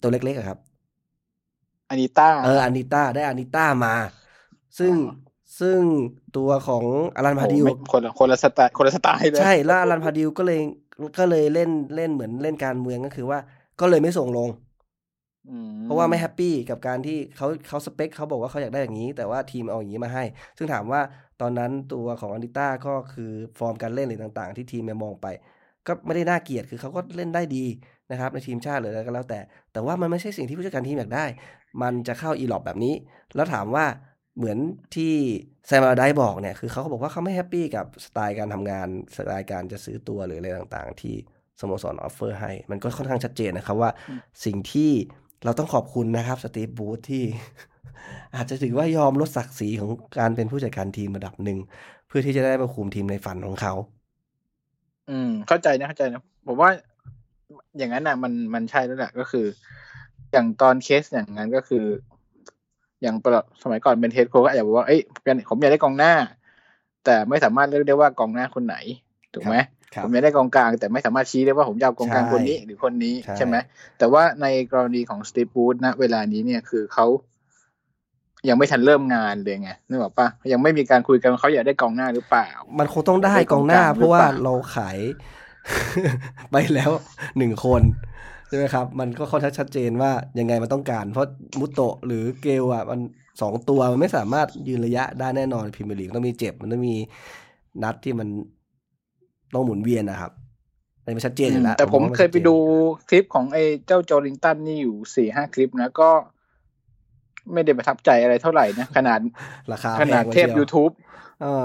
[0.01, 0.59] ตัวเล็กๆอะครับ
[1.91, 3.95] อานิต้าเอออานิต้าได้อานิต้ามา
[4.79, 5.15] ซึ่งอ๋อ
[5.61, 5.81] ซึ่ง
[6.37, 6.85] ตัวของ
[7.17, 10.61] อลันพาร์ดิวโอ้ไม่คนละคนละสไตล์คนละสไตล์เลยใช่แล้วอลันพาร์ดิวก็เลย
[11.19, 13.39] ก็เลยเล่นเล่นเหมือนเล่นการเมืองก็คือว่า
[13.81, 14.68] ก็เลยไม่ส่งลงอืม
[15.85, 20.25] เพราะว่าไม่ happy กับการที่เขาเขาสเปคเขาบอกว่าเขาอยากได้อย่างนี้ แต่ว่าทีมเอาอย่างนี้มาให้
[20.59, 21.01] ซึ่งถามว่า
[21.41, 25.27] ตอนนั้นตัวของอานิต้าก็คือฟอร์มการเล่นอะไรต่างๆ ที่ทีมมองไป
[25.87, 27.65] ก็ไม่ได้น่าเกลียดคือเขาก็เล่นได้ดี
[28.11, 29.41] นะครับในทีมชาติหรืออะไรก็แล้วแต่
[29.73, 31.25] แต่ว่ามันไม่ใช่สิ่งที่ผู้จัดการทีมอยากได้
[31.83, 32.95] มันจะเข้าอีหรอบแบบนี้
[33.35, 33.87] แล้วถามว่า
[34.37, 34.59] เหมือน
[34.95, 35.13] ที่
[35.67, 41.15] แซมอัลลาร์ไดซ์บอกเนี่ยคือเขาก็บอกว่าเขาไม่ happy กับสไตล์การทำงานสไตล์การจะซื้อตัวหรืออะไรต่างๆ ที่
[41.61, 43.91] สโมสร offer ให้ มันก็ค่อนข้างชัดเจนนะครับว่า
[44.45, 44.93] สิ่งที่
[45.45, 47.25] เราต้องขอบคุณนะครับสตีฟบรูซที่
[48.37, 51.59] อาจจะถือว่ายอมลดศักดิ์ศรีของการเป็นผู้จัดการทีมระดับหนึ่ง
[52.09, 53.73] เพื่อที่จะได้มาคุมทีมในฝันของเขา
[55.11, 56.71] อืม เข้าใจนะเข้าใจนะผมว่า
[57.79, 59.47] อย่างนั้นน่ะ มันมันใช่แล้วแหละก็คือ
[60.33, 61.85] อย่างตอนเคสอย่างนั้นก็คือ
[63.03, 65.01] อย่างประสมัยก่อนเป็นเทสโคก็อาจจะบอกว่าเอ้ย
[65.49, 66.13] ผมอยากได้กองหน้า
[67.05, 68.77] แต่ไม่สามารถเลือกได้ว่ากองหน้าคนไหน
[69.35, 69.57] ถูกไหม
[70.05, 73.57] ผมอยากได้กองกลาง แต่ไม่สามารถชี้ได้ว่าผมจะเอากองกลางใช่คนนี้หรือคนนี้ใช่ใช่ไหม
[73.99, 77.07] แต่ว่าในกรณีของสตี e บูธณเวลานี้เนี่ยคือเขา
[78.49, 82.49] ยังไม่ทันเริ่มงานเลยไงนึกออกปะยังไม่มีการคุยกันว่าเขาอยากได้กองหน้าหรือเปล่า
[82.79, 84.99] มันคงต้องได้ได้กองหน้ากองกลางเพราะว่าหรือเปล่าเราขาย
[86.51, 86.91] ไปแล้ว
[87.39, 87.83] หนึ่งคน
[88.49, 91.27] ใช่ไหมครับ มันก็ค่อนข้างชัดเจนว่ายังไงมันต้องการ เพราะ
[91.59, 93.01] มุโตะหรือเกลอะมัน
[93.41, 96.97] สองตัวมันไม่สามารถยืนระยะได้แน่นอนพรีเมียร์ลีกต้องมีเจ็บ มันต้องมี
[97.83, 98.29] นัดที่มัน
[99.55, 100.33] ต้องหมุนเวียนนะครับ
[101.03, 102.57] อันนี้มันชัดเจนอยู่แล้วแต่ผมว่าเคยไปดู
[103.09, 106.11] คลิปของไอ้เจ้าโจลิงตันนี่อยู่สี่ห้าคลิปนะก็
[107.53, 109.21] ไม่ได้ประทับใจอะไรเท่าไหร่นะขนาด
[109.73, 110.93] ราคาขนาดแพงกว่เทพชียว YouTube
[111.43, 111.65] เออ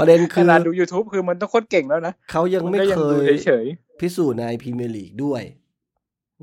[0.00, 3.66] ประเด็นคือขนาดดู YouTube คือมันต้องโคตรเก่งแล้วนะเขายังมันไม่ก็ยังเคดูยเฉย
[4.00, 5.42] พิสูจน์ในพรีเมียร์ลีกด้วย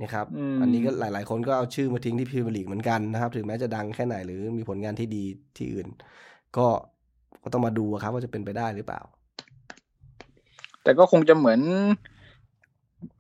[0.02, 5.24] นะครับอืมอันนี้ก็หลาย ๆ คนก็เอาชื่อมาทิ้งที่พรีเมียร์ลีกเหมือนกันนะครับ ถึงแม้จะดังแค่ไหนหรือมีผลงานที่ดี
[5.58, 5.88] ที่อื่น
[6.58, 6.68] ก็
[7.44, 9.23] ก็ต้องมาดูครับว่าจะเป็นไปได้หรือเปล่าๆ
[10.84, 11.60] แต่ก็คงจะเหมือน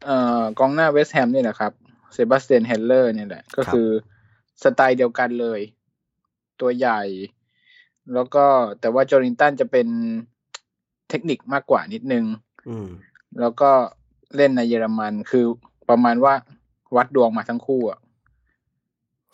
[0.06, 1.72] เอ่อกองหน้าเวสต์แฮมนี่แหละครับ
[2.14, 3.88] เซบาสเตียนฮัลเลอร์เนี่ยแหละ ก็คือ
[4.64, 5.60] สไตล์เดียวกันเลย
[6.62, 7.02] ตัวใหญ่
[8.14, 8.46] แล้วก็
[8.80, 9.88] แต่ว่าโจลิงตันจะเป็น
[11.10, 12.26] เทคนิคมากกว่านิดนึง
[12.70, 12.88] อืม
[13.40, 13.72] แล้วก็
[14.36, 15.46] เล่นในเยอรมันคือ
[15.90, 16.34] ประมาณว่า
[16.96, 18.00] วัดดวงมาทั้งคู่อะ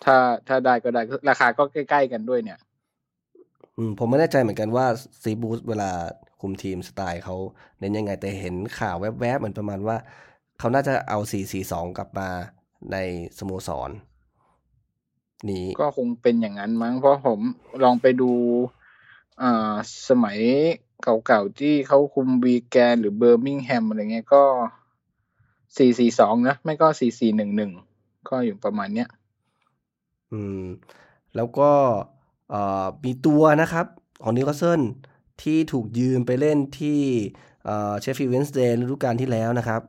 [0.04, 2.60] ถ้าถ้าได้ก็ได้ราคาก็ใกล้ ๆ กันด้วยเนี่ย
[3.80, 4.86] อืมผมไม่แน่ใจเหมือนกันว่า
[5.22, 5.92] ซีบูสเวลา
[6.42, 7.36] คุมทีมสไตล์เขา
[7.80, 9.98] เน้นยังไงแต่เห็นข่าวแวบๆเหมือนประมาณว่า
[10.60, 11.20] เขาน่าจะเอา
[11.60, 12.30] 4-4-2 กลับมา
[12.92, 12.98] ใน
[13.38, 13.89] สโมสร
[15.50, 17.39] นี้ก็คงเป็นอย่างนั้นมั้งเพราะผม
[17.84, 18.32] ลองไปดู
[19.42, 19.74] อ่า
[20.10, 20.39] สมัย
[21.04, 24.44] เก่าๆที่เขาคุมวีแกนหรือเบอร์มิงแฮมอะไรเงี้ยก็
[25.78, 27.72] สี่สี่สองนะ ไม่ก็สี่สี่หนึ่งหนึ่ง
[28.30, 29.10] ก็อยู่ประมาณเนี้ย
[30.32, 30.65] อืม
[31.36, 32.18] แล้วก็เอ่อ
[33.03, 33.85] มีตัวนะครับ
[34.23, 34.81] ของนิวคาสเซิล
[35.43, 36.99] ที่ถูกยืมไปเล่นที่
[37.65, 39.81] เอ่อเชฟฟิลด์เวนส์เดย์ฤดูกาลที่แล้วนะครับ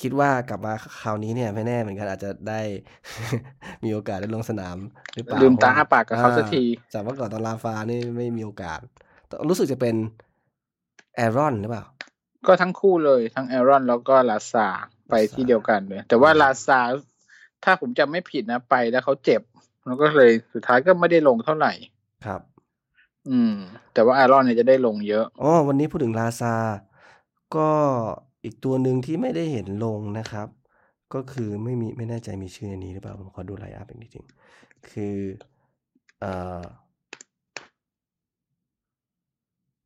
[0.00, 2.60] คิดว่ากลับมาคราวนี้เนี่ยไม่แน่เหมือนกันอาจจะได้
[3.84, 4.76] มีโอกาสได้ลงสนาม
[5.14, 8.80] หรือเปล่าลืมตาอ้าปากกับเขาสักทีอ่าจากเมื่อก่อนตอนลาฟานี่ไม่มีโอกาส
[9.26, 9.94] แต่รู้สึกจะเป็น
[11.14, 11.84] แอรอนหรือเปล่า
[12.46, 14.66] ก็ทั้งคู่เลยทั้งแอรอนแล้วก็ลาซา
[15.08, 16.80] ไปที่เดียวกันเลยแต่ว่าลาซา
[17.64, 19.42] ถ้าผมจำไม่ผิดนะไปแล้วเขาเจ็บ
[19.88, 21.72] แล้วก็เลยสุดท้ายก็ไม่ได้ลงเท่าไหร่
[22.26, 22.40] ครับ
[23.30, 23.54] อืม
[23.92, 26.54] แต่ว่าแอรอนเนี่ยจะได้ลงเยอะอ๋อวันนี้พูดถึงลาซาร์
[27.56, 27.70] ก็
[28.44, 30.48] อีกตัวหนึ่งที่ไม่ได้เห็นลงนะครับ
[31.14, 34.26] ก็คือไม่มีไม่แน่ใจมีชื่ออันนี้หรือเปล่าผมขอดู line-up อีกนิดนึง
[34.90, 35.16] คือ
[36.20, 36.62] เอ่อ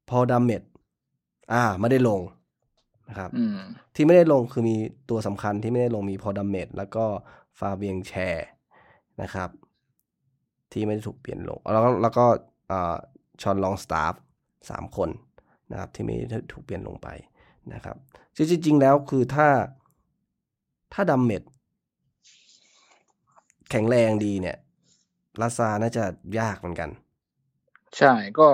[0.09, 0.63] พอลดัมเมตต์
[1.53, 2.21] อ่า ไม่ได้ลง
[3.09, 3.59] นะครับอืม
[3.95, 4.77] ที่ไม่ได้ลงคือมี
[5.11, 7.05] ตัวสำคัญที่ไม่ได้ลงมีพอลดัมเมตต์แล้วก็
[7.59, 8.49] ฟาเบียงแชร์
[9.23, 9.51] นะครับ
[10.73, 12.27] ที่ไม่ได้ถูกเปลี่ยนลง แล้วก็แล้วก็
[13.43, 14.15] ฌอนลองสตาฟฟ์
[14.71, 15.11] สามคน
[15.73, 17.09] นะครับที่ไม่ได้ถูกเปลี่ยนลงไป
[17.75, 17.97] นะครับ
[18.37, 19.49] ซึ่งจริงๆแล้วคือถ้า
[20.93, 21.43] ถ้าดัมเมตต์
[23.71, 24.57] แข็งแรงดีเนี่ย
[25.41, 26.05] ลาซาร์น่าจะ
[26.39, 26.91] ยากเหมือนกัน
[27.99, 28.47] ใช่ก็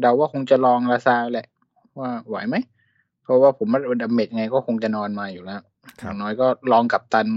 [0.00, 1.46] เดาว่าคงจะลองลาซาร์แหละ
[1.98, 2.56] ว่าไหวไหม
[3.22, 5.60] เพราะว่าผมว่าดัมเมตต์ไงก็คงจะนอนมาอยู่แล้ว
[6.02, 7.28] ครับย่างน้อยก็ลองกับตัน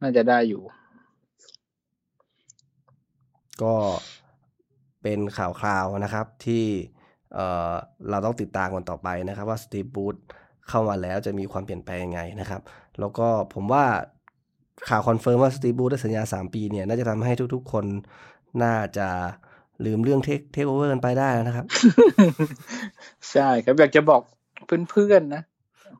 [0.00, 0.62] น่าจะได้อยู่
[3.62, 3.74] ก็
[5.02, 6.64] เป็นข่าวคราวนะครับที่
[7.34, 10.16] เราต้องติดตามกันต่อไปนะครับ ว่าสตีฟบรูซ
[10.68, 12.62] เข้ามาแล้วจะมีความเปลี่ยนแปลงยังไงนะครับ
[13.00, 13.84] แล้วก็ผมว่า
[14.88, 17.84] ข่าว confirm ว่าสตีฟบรูซได้สัญญา 3 ปีเนี่ย น่าจะทำให้ทุกๆ คน
[18.62, 19.08] น่าจะ
[19.84, 21.66] ลืมเรื่อง take takeover กันไปได้แล้วนะครับ
[23.30, 24.22] ใช่ครับ อยากจะบอก
[24.90, 25.42] เพื่อนๆนะ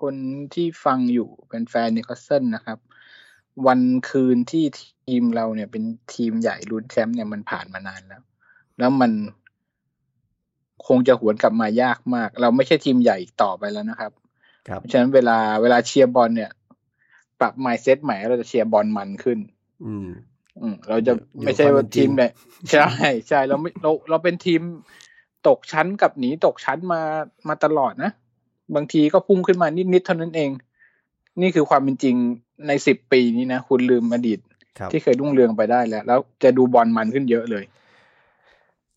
[0.02, 0.14] คน
[0.54, 2.78] ที่ฟังอยู่เป็นแฟนนิวคาสเซิลนะครับ
[3.66, 4.64] วันคืนที่
[5.06, 5.84] ทีมเราเนี่ยเป็น
[6.14, 8.22] ทีมใหญ่ลุ้นแชมป์เนี่ยมันผ่านมานานแล้ว
[8.78, 9.12] แล้วมัน
[10.86, 14.12] คงจะหวนกลับมายากมาก เราไม่ใช่ทีมใหญ่อีกต่อไปแล้วนะครับ
[14.68, 16.50] ครับเพราะฉะนั้นเวลาเวลาเชียร์บอลเนี่ย
[17.40, 19.38] ปรับ mindset ใหม่เราจะเชียร์บอลมันขึ้น
[19.86, 20.08] อืม
[20.60, 22.32] อืม เราจะอยู่ไม่ใช่ความเป็นจริทีงมเนี่ย
[22.72, 22.88] ใช่
[23.28, 24.62] ใช่เราไม่เราเราเป็นทีม
[25.48, 27.00] ตกชั้นกับหนีตกชั้นมา
[27.48, 28.10] มาตลอดนะ
[28.74, 30.50] บางทีก็พุ่งขึ้นมานิดๆเท่านั้นเอง
[31.40, 32.16] นี่คือความเป็นจริง
[32.66, 34.38] ในสิบปีนี้นะ คุณลืมอดีต
[34.78, 37.64] ครับที่เคยรุ่งเรืองไปได้แล้ว แล้วจะดูบอลมันขึ้นเยอะเลย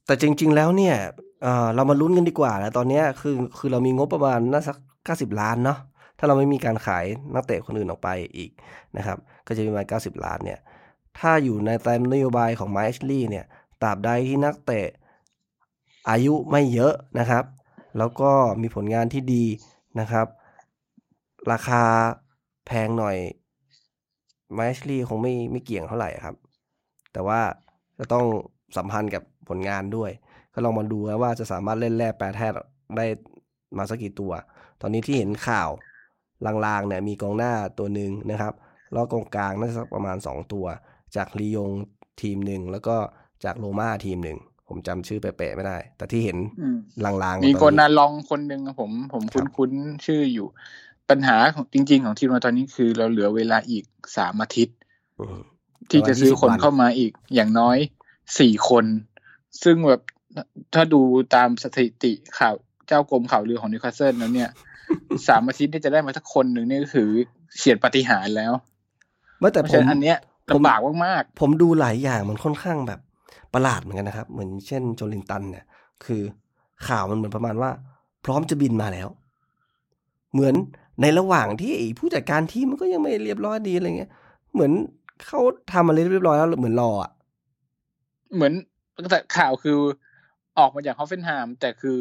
[0.05, 0.95] แต่จริง ๆ แล้วเนี่ย
[1.41, 5.79] เอ่อเรามาลุ้นกันดีกว่าแล้วตอนเนี้ยคือคือเรามีงบประมาณน่าสักเก้าสิบล้านเนาะ
[6.19, 8.51] ถ้าเราไม่มีการขายนักเตะคนอื่นออกไปอีก
[8.97, 10.59] นะครับ ก็จะมีประมาณเก้าสิบล้านเนี่ย
[11.19, 13.45] ถ้าอยู่ในตามนโยบายของไมค์ชลีเนี่ย
[13.81, 14.87] ตราบใดที่นักเตะ
[16.09, 17.43] อายุไม่เยอะนะครับ
[17.97, 19.45] แล้วก็มีผลงานที่ดี
[19.99, 20.27] นะครับ
[21.51, 21.83] ราคา
[22.67, 23.17] แพงหน่อย
[24.53, 26.35] ไมค์ชลีคงไม่ไม่เกี่ยงเท่าไหร่ครับ
[27.13, 27.39] แต่ว่า
[27.99, 28.25] จะต้อง
[28.77, 30.11] สัมพันธ์กับผลงานด้วย
[30.53, 32.51] ก็ลองมาดูนะว่าจะสามารถเล่นแร่แปรแทด
[32.97, 33.05] ได้
[33.77, 34.31] มาสักกี่ตัว
[34.81, 35.69] ตอนนี้ที่เห็นข่าว
[36.65, 38.53] ลางๆเนี่ยมีกองหน้าตัวหนึ่งนะครับ
[38.91, 40.65] แล้วกองกลางน่าจะสักประมาณ 2 ตัว
[41.15, 41.69] จากลียง
[42.21, 42.95] ทีมหนึ่งแล้วก็
[43.43, 50.47] จากโรม่าทีมหนึ่งผมจำชื่อเป๊ะๆไม่ได้ แต่ที่เห็นอืมลางๆ มีตอคนน่ะลองคนหนึ่งอะผมผมครับคุ้นๆชื่ออยู่
[51.09, 53.85] ปัญหาของจริง ๆ ของทีมเราตอนนี้คือเราเหลือเวลาอีก
[54.17, 54.77] สามอาทิตย์
[55.19, 55.41] อืม
[55.91, 57.77] ที่จะซื้อคนประมาณ20เข้ามาอีกอย่างน้อย
[58.39, 58.85] สี่คน
[59.63, 60.01] ซึ่งแบบ
[60.73, 61.01] ถ้าดู
[61.35, 62.55] ตามสถิติข่าว
[62.87, 64.49] เจ้ากรมข่าวลือของนิวคาสเซิลแล้วเนี่ย
[65.27, 67.07] สามอาทิตย์นี่จะได้มาสักคนหนึ่งนี่ก็คือ
[67.57, 68.53] เฉียดปาฏิหาริย์แล้ว
[69.39, 70.17] เมื่อแต่เพราะผฉะมนั้นอันเนี้ย
[70.53, 72.99] ผมลำบากมากผมดูหลายอย่างมันค่อนข้างแบบ
[73.53, 75.65] ประหลาดเหมือนกันนะครับ เหมือนเช่นโจลินตันเนี่ย
[76.05, 76.21] คือ
[76.87, 77.69] ข่าวมันเหมือนประมาณว่า
[78.25, 79.07] พร้อมจะบินมาแล้ว
[80.33, 80.55] เหมือน
[81.01, 84.11] ในระหว่างที่ไอ้ผู้จัดการทีมมันก็ยังไม่เรียบร้อยดีอะไรเงี้ย
[84.53, 84.71] เหมือน
[85.27, 85.39] เขา
[85.73, 88.53] ทำอะไรเรียบร้อยแล้วเหมือนรออะๆเหมือน
[89.11, 89.79] แต่ข่าวคือ
[90.59, 91.99] ออกมาจากฮอฟเฟนไฮม์แต่คือ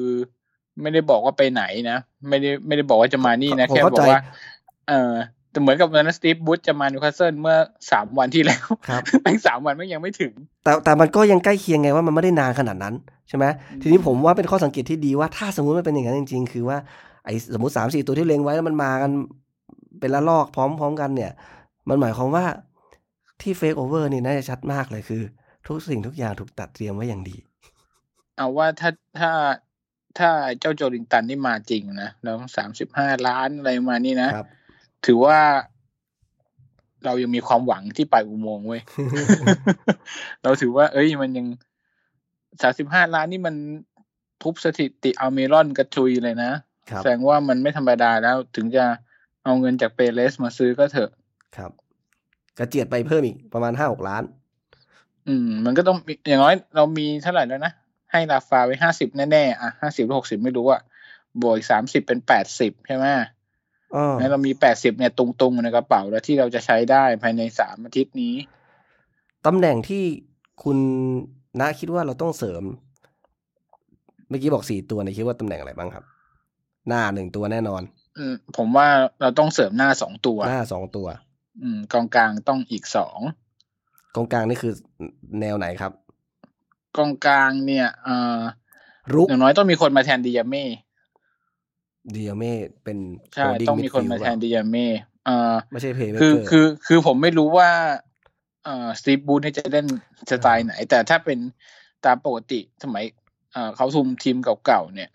[0.81, 4.21] ไม่ได้บอกว่าไปไหนนะ ไม่ได้ไม่ได้บอกว่าจะมานี่นะผมแค่เข้าบอใจกว่า
[4.89, 5.13] เออ
[5.51, 7.57] แต่เหมือนกับวันนั้นสตีฟบรูซจะมานิวคาสเซิลเมื่อ
[7.91, 10.33] สามวันที่แล้วครับแม่งสามวันแม่งยังไม่ถึง
[10.65, 12.95] แต่แต่มันก็ยังใกล้เคียงไงว่ามันไม่ได้นานขนาดนั้น
[13.29, 16.79] ใช่ไหมอืมทีนี้ผมว่าเป็นข้อสังเกตที่ดีว่าถ้าสมมุติมันเป็นอย่างนั้นจริง ๆ คือว่า
[17.25, 19.11] ไอ้สมมติสามสี่ตัวที่เล็งไว้แล้วมันมากัน
[20.01, 21.33] เป็นระลอกพร้อม ๆ กันเนี่ย
[21.89, 22.45] มันหมายความว่า
[23.41, 25.23] ที่เฟกโอเวอร์นี่น่าจะชัดมากเลยคือ
[25.67, 27.37] ทุกสิ่งทุกอย่างถูกจัดเตรียมไว้อย่างดี
[28.37, 29.31] เอาว่าถ้าถ้า
[30.19, 30.31] ถ้า
[30.61, 34.47] เจ้าโจลินตันนี่มาจริงนะแล้วสามสิบห้าล้านอะไรมานี่นะครับ
[35.07, 35.39] ถือว่า
[37.05, 38.83] เรายังมีความหวังที่ปลายอุโมงค์เว้ย
[40.43, 41.47] เราถือว่า เอ้ยมันยัง
[42.63, 43.55] สามสิบห้าล้านนี่มัน
[44.43, 46.59] ทุบสถิติอัลมิรอนกระจุยเลยนะครับ
[46.99, 48.85] แสดงว่ามันไม่ธรรมดาแล้วถึงจะ
[49.45, 51.11] เอาเงินจากเปเรสมาซื้อก็เถอะ
[51.57, 51.71] ครับ
[52.59, 54.23] กระเจียดไปเพิ่มอีกประมาณห้าหกล้าน
[55.29, 57.73] อืม มันก็ต้องมีอย่างน้อยเรามีเท่าไหร่แล้วนะ
[58.13, 60.81] ให้ราฟาไว้ห้าสิบแน่ๆอะห้าสิบหรือหกสิบไม่รู้อะ
[61.43, 63.07] บวกสามสิบเป็นแปดสิบใช่ไหม
[63.95, 68.35] อ๋องั้นเรามีแปดสิบเนี่ยตุงๆอยู่ในกระเป๋าแล้วที่เราจะใช้ได้ภายในสามอาทิตย์นี้
[69.47, 70.03] ตำแหน่งที่
[70.63, 70.79] คุณ
[71.61, 72.63] ณคิดว่าเราต้องเสริม
[74.29, 76.05] เมื่อกี้บอกสี่ตัวเนี่ยคิดว่าตำแหน่งอะไรบ้างครับ
[76.89, 77.83] หน้าหนึ่งตัวแน่นอน
[78.19, 78.89] อืมผมว่า
[79.21, 81.07] เราต้องเสริมหน้าสองตัว หน้าสองตัว
[81.63, 83.19] อืม กองกลางต้องอีกสอง
[84.17, 84.73] กองกลางนี่คือ
[85.41, 85.93] แนวไหนครับ
[86.97, 88.41] กองกลางเนี่ยเอ่อ
[89.15, 90.65] รุกอย่างน้อยต้องมีคนมาแทนดิยาเม่
[92.13, 92.99] เดียเม่เป็น
[93.35, 94.87] ใช่ holding ต้องมีคนมา midfield แทนดิยาเม่
[95.25, 97.71] เอ่อไม่ใช่เพย์คือคือ คือผมไม่รู้ว่า
[98.65, 99.87] เอ่อสตีฟบูธเนี่ยจะเล่น
[100.31, 101.39] สไตล์ไหน แต่ถ้าเป็น
[102.05, 103.05] ตามปกติสมัย
[103.53, 105.11] เอ่อเขาคุมทีมเก่าๆเนี่ย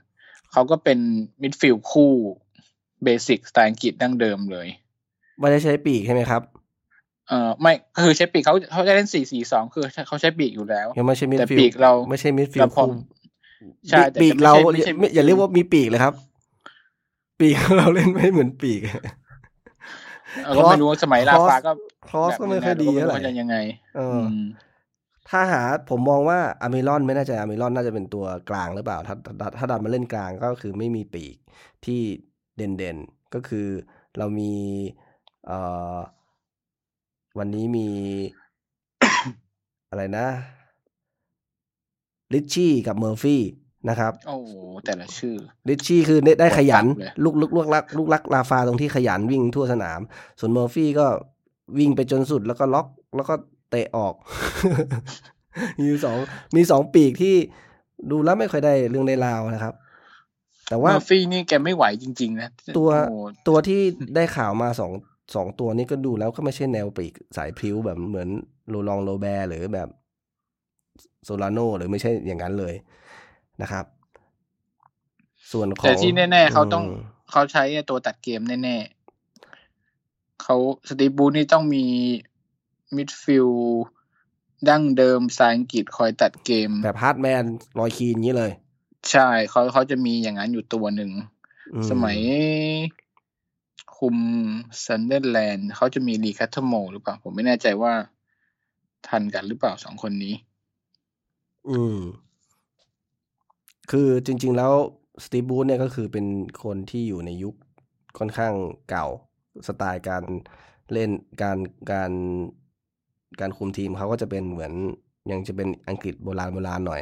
[0.52, 1.00] เขาก็เป็น
[1.42, 2.12] มิดฟิลด์คู่
[3.04, 4.68] basic สไตล์อังกฤษดั้งเดิมเลย
[5.40, 6.42] ไม่ได้ใช้ปีกใช่ไหมครับ
[7.28, 12.92] เอ่อไม่คือใช้ปีกเขาเขาจะเล่นสี่สี่สองคือเขาใช้ปีกอยู่แล้วยังไม่ใช่มิดแต่ฟิลปีกเราไม่ใช่มิดฟิลเราพอคู่
[13.90, 16.14] ใช่แต่ปีกไม่ใช่เราไม่ใช่ไม่อย่าเรียกว่ามีปีกเลยครับ
[17.40, 18.82] ปีกเราเล่นไม่เหมือนปีก
[20.46, 21.72] เราก็ไม่รู้ว่าสมัยราฟาก็
[22.10, 23.56] cross ก็ไม่ค่อยดีแบบเท่าไหร่ว่าจะยังไง
[23.96, 24.42] เอออือม
[25.30, 31.36] ถ้าหากผมมองว่าอัลมิรอนไม่น่าจะอัลมิรอนน่าจะเป็นตัวกลางหรือเปล่าถ้าถ้าถ้าดันมาเล่นกลางก็คือไม่มีปีก
[31.86, 32.02] ที่
[32.58, 33.68] เด่นเด่นๆก็คือ
[34.18, 34.54] เรามี
[35.48, 35.60] เอ่
[35.96, 35.98] อ
[37.40, 37.88] วันนี้มี
[39.90, 40.28] อะไรนะ
[42.34, 43.42] ริทชี่กับเมอร์ฟี่
[43.90, 44.54] นะครับ โอ้โห
[44.86, 45.36] แต่ละชื่อ
[45.70, 50.00] ริทชี่คือได้ได้ขยันปวดตับเลยลูกลูกลูกรักลูกรักราฟาตรงที่ขยันวิ่งทั่วสนาม
[50.40, 51.08] ส่วนเมอร์ฟี่ก็
[51.80, 53.34] วิ่งไปจนสุดแล้วก็ล็อก แล้วก็
[53.70, 54.14] เตะออก
[55.80, 56.18] มีสอง
[56.56, 57.36] มีสองปีกที่
[58.12, 59.74] ดูแล้วไม่ค่อยได้เรื่องได้ราวนะครับ
[60.70, 63.82] แต่ว่าเมอร์ฟี่นี่แกไม่ไหวจริง ๆ นะ ตัวโอ้ตัวที่
[64.16, 64.92] ได้ข่าวมาสอง
[65.36, 68.30] สองตัวนี้ก็ดูแล้วก็ไม่ใช่แนวปีกสายพลิ้วแบบเหมือน
[68.70, 69.90] โลร็องต์โรแบร์หรือแบบ
[71.24, 72.74] โซลาโนหรือไม่ใช่อย่างนั้นเลย
[73.62, 73.86] นะครับ
[75.52, 76.88] ส่วนของแต่ที่แน่ ๆ เขาต้องม
[77.32, 78.76] เขาใช้ตัวตัดเกมแน่
[79.60, 80.56] ๆเขา
[80.90, 81.86] สตีฟบรูซนี่ต้องมี
[82.96, 83.84] มิดฟิลด์
[84.70, 88.52] ดั้งเดิมสายอังกฤษคอยตัดเกม แบบ hard man รอยคีนอย่างนี้เลย
[89.12, 91.12] ใช่เขาเขาจะมีอย่างนั้นอยู่ตัวหนึ่ง
[91.74, 92.20] อืสมัย
[93.98, 94.18] คุม
[94.86, 97.94] ซันเดอร์แลนด์เขาจะมีลีแคตเทอร์โมลหรือเปล่า ผมไม่แน่ใจว่า
[99.08, 100.34] ทันกันหรือเปล่าสองคนนี้
[101.70, 102.00] อืม
[103.92, 104.74] คือจริง ๆ แล้ว
[105.24, 106.26] สตี e บูธเนี่ยก็คือเป็น
[106.64, 107.56] คนที่อยู่ในยุค
[108.18, 108.54] ค่อนข้าง
[108.90, 109.06] เก่า
[109.68, 110.24] สไตล์การ
[110.94, 111.10] เล่น
[111.42, 111.58] การ
[111.92, 112.12] การ
[113.42, 114.72] การคุมทีมเขาก็จะเป็นเหมือน
[115.32, 117.02] ยังจะเป็นอังกฤษโบราณโบราณหน่อย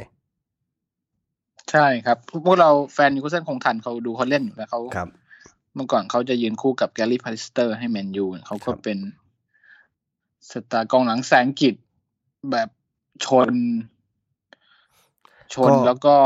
[1.70, 5.08] ใช่ครับพวกเราแฟนนิวคาสเซิลคงทันเขาดูเขาเล่นอยู่แล้วเขาครับ
[5.74, 8.98] เมื่อก่อนเขาจะยืนคู่กับแกรี่พัลลิสเตอร์ให้แมนยูเขาก็ครับเป็น
[10.50, 11.74] สไตล์กองหลังแสงกิจ
[12.50, 12.68] แบบ
[13.24, 13.50] ชน
[15.54, 16.16] ชนแล้วก็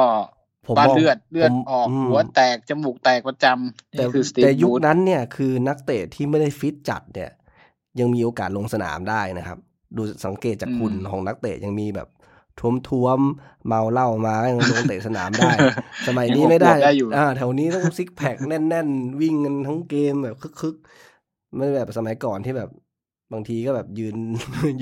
[0.66, 7.30] ผมบ้านมองเลือดเลือดผมออกอืมหัวแตก จมูกแตกประจำแต่นี่คือสตีฟแต่ยุคบูธนั้นเนี่ยคือนักเตะที่ไม่ได้ฟิตจัดเนี่ย
[8.00, 9.58] ยังมีโอกาสลงสนามได้นะครับ
[9.96, 12.08] ดูสังเกตจากคุณของนักเตะยังมีแบบ
[12.60, 15.50] ท้วมท้วมๆเมาเหล้ามาก็ยังลงเตะสนามได้
[16.08, 22.70] สมัยนี้ไม่ได้ได้อยู่อ่าแถวนี้ต้องซิกแพคแน่น ๆ วิ่งกันทั้งเกมแบบคึกๆไม่แบบสมัยก่อนที่แบบ
[23.32, 24.16] บางทีก็แบบยืน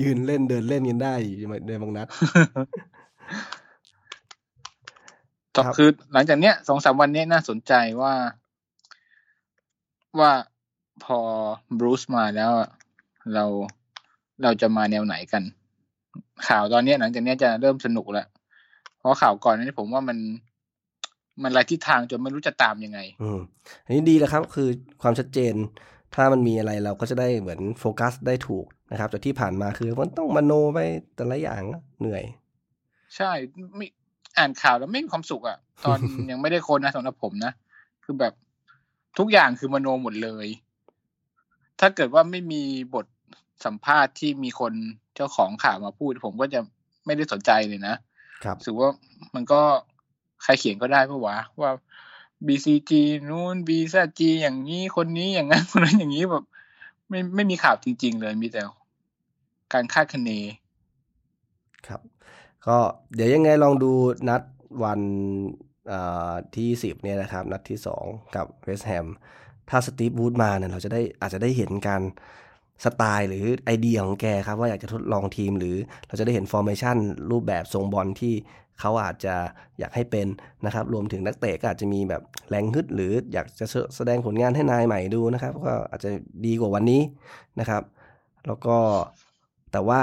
[0.01, 2.07] ยืนเล่นเดินเล่นกันได้อยู่ในบางนัด
[5.55, 8.13] ก็ครับคือหลังจากเนี้ยสองสามวันเนี้ยน่าสนใจว่า
[10.19, 10.31] ว่า
[11.03, 11.19] พอ
[11.79, 12.69] บรูซมาแล้วอะ
[13.33, 13.45] เรา
[14.43, 15.43] เราจะมาแนวไหนกัน
[16.47, 18.27] ข่าวตอนเนี้ยหลังจากเนี้ยจะเริ่มสนุกแล้ว
[18.99, 20.17] เพราะข่าวก่อนนี้ผมว่ามัน
[21.43, 23.39] มันไรทิศทางจนไม่รู้จะตามยังไง อืม
[23.85, 24.69] อันนี้ดีแล้วครับ คือ
[25.01, 25.53] ความชัดเจน
[26.15, 30.79] ถ้ามันมีอะไรเราก็จะได้เหมือนโฟกัสได้ถูกนะครับแต่ที่ผ่านมาคือมันต้องมโนไป
[31.15, 31.61] แต่ละอย่าง
[31.99, 32.23] เหนื่อย
[33.15, 33.31] ใช่
[33.75, 33.87] ไม่
[34.37, 35.97] อ่านข่าวแล้วไม่มีความสุขอะตอน
[36.31, 37.51] ยังไม่ได้คนนะสำหรับผมนะ
[38.03, 38.33] คือแบบ
[39.17, 40.47] ทุกอย่างคือมโนหมดเลย
[41.79, 43.05] ถ้าเกิดว่าไม่มีบท
[43.65, 44.73] สัมภาษณ์ที่มีคน
[45.15, 46.59] เจ้าของข่าวมาพูด ผมก็จะ
[47.05, 47.95] ไม่ได้สนใจเลยนะ
[48.43, 48.89] ครับรู้สึกว่า
[49.35, 49.61] มันก็
[50.43, 51.71] ใครเขียนก็ได้ปะวะว่า
[52.47, 52.91] BCG
[53.29, 56.43] นู้น BZG อย่างนี้คนนี้อย่างนั้นคนนั้นอย่างนี้แบบ
[57.09, 58.61] ไม่ไม่มีข่าวจริง ๆ เลยมีแต่
[59.73, 60.29] การคาดคะเน
[61.87, 62.01] ครับ
[62.67, 62.77] ก็
[63.15, 63.91] เดี๋ยวยังไงลองดู
[64.29, 64.41] นัด
[64.83, 65.01] วัน
[65.87, 69.07] เอ่อที่สิบเนี่ยนะครับ นัดที่สองกับเวสต์แฮม
[69.69, 72.01] ถ้าสตีฟบูธมาเนี่ยเราจะได้อาจจะได้เห็นการ
[72.83, 75.75] สไตล์หรือไอเดียของแกครับ ว่าอยากจะทดลองทีมหรือ
[76.07, 76.97] เราจะได้เห็น formation
[77.31, 78.33] รูปแบบทรงบอลที่
[78.79, 79.35] เขาอาจจะ
[79.79, 80.27] อยากให้เป็น
[80.65, 83.65] นะครับ รวมถึงนักเตะก็อาจจะมีแบบแรงฮึดหรืออยากจะ
[83.95, 86.09] แสดงผลงานให้นายใหม่ดูนะครับ ก็อาจจะ
[86.45, 87.01] ดีกว่าวันนี้
[87.59, 87.83] นะครับ
[88.47, 88.77] แล้วก็
[89.71, 90.01] แต่ว่า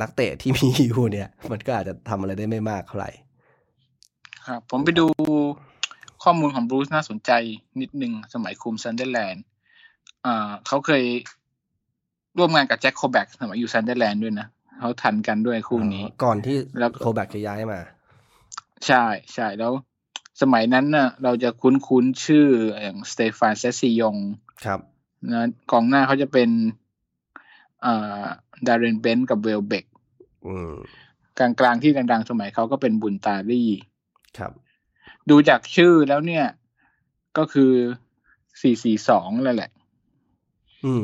[0.00, 3.10] นักเตะที่มีอยู่เนี่ย มันก็อาจจะทำอะไรได้ไม่มากเท่าไหร่
[4.46, 5.06] ครับผมไปดู
[6.22, 7.30] ข้อมูลของบรูซน่าสนใจ
[7.80, 9.44] นิดนึงสมัยคุมซันเดอร์แลนด์
[10.66, 11.04] เขาเคย
[12.38, 14.46] ร่วมงานกับแจ็คโคลแบ็คสมัยอยู่ซันเดอร์แลนด์ด้วยนะ
[14.78, 17.80] เขาทันกันด้วยคู่นี้ ก่อนที่แล้วโคลแบ็คจะย้ายมา
[18.86, 19.72] ใช่ใช่แล้ว
[20.42, 22.46] สมัยนั้นน่ะ เราจะคุ้นคุ้นๆชื่อ
[22.80, 24.16] อย่างสเตฟานเซสซิยง
[24.64, 24.80] ครับ
[25.32, 26.48] นะกองหน้าเขาจะเป็น
[27.84, 28.24] อ่า
[28.66, 29.84] ดาร์เรนเบนกับเวลเบก
[30.46, 30.72] อืม
[31.38, 33.70] กลางกลางๆที่ดังๆ สมัยเขาก็เป็นมุนตารี่
[34.38, 34.52] ครับ
[35.30, 36.46] ดูจากชื่อแล้วเนี่ย
[37.38, 37.72] ก็คือ
[38.60, 39.77] สี่สี่สองแล้วแหละอืม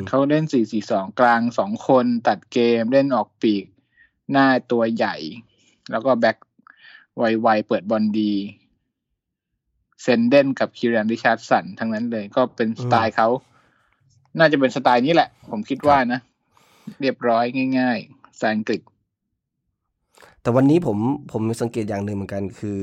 [0.08, 3.66] เขาเล่นสี่สี่สองกลางสองคนตัดเกมเล่นออกปีก
[4.30, 5.16] หน้าตัวใหญ่
[5.90, 6.36] แล้วก็แบ็ค
[7.18, 8.32] ไวๆเปิดบอลดี
[10.02, 13.28] เซนเดนกับคิรันริชาร์ดสันทั้งนั้นเลย ก็เป็นสไตล์เขา
[14.38, 16.20] น่าจะเป็นสไตล์นี้แหละ ผมคิดว่านะ
[17.00, 17.44] เรียบร้อย
[17.78, 18.80] ง่ายๆสไตล์อังกฤษ
[20.42, 20.98] แต่วันนี้ผม
[21.32, 22.78] ผมสังเกตอย่างหนึ่งเหมือนกันคือ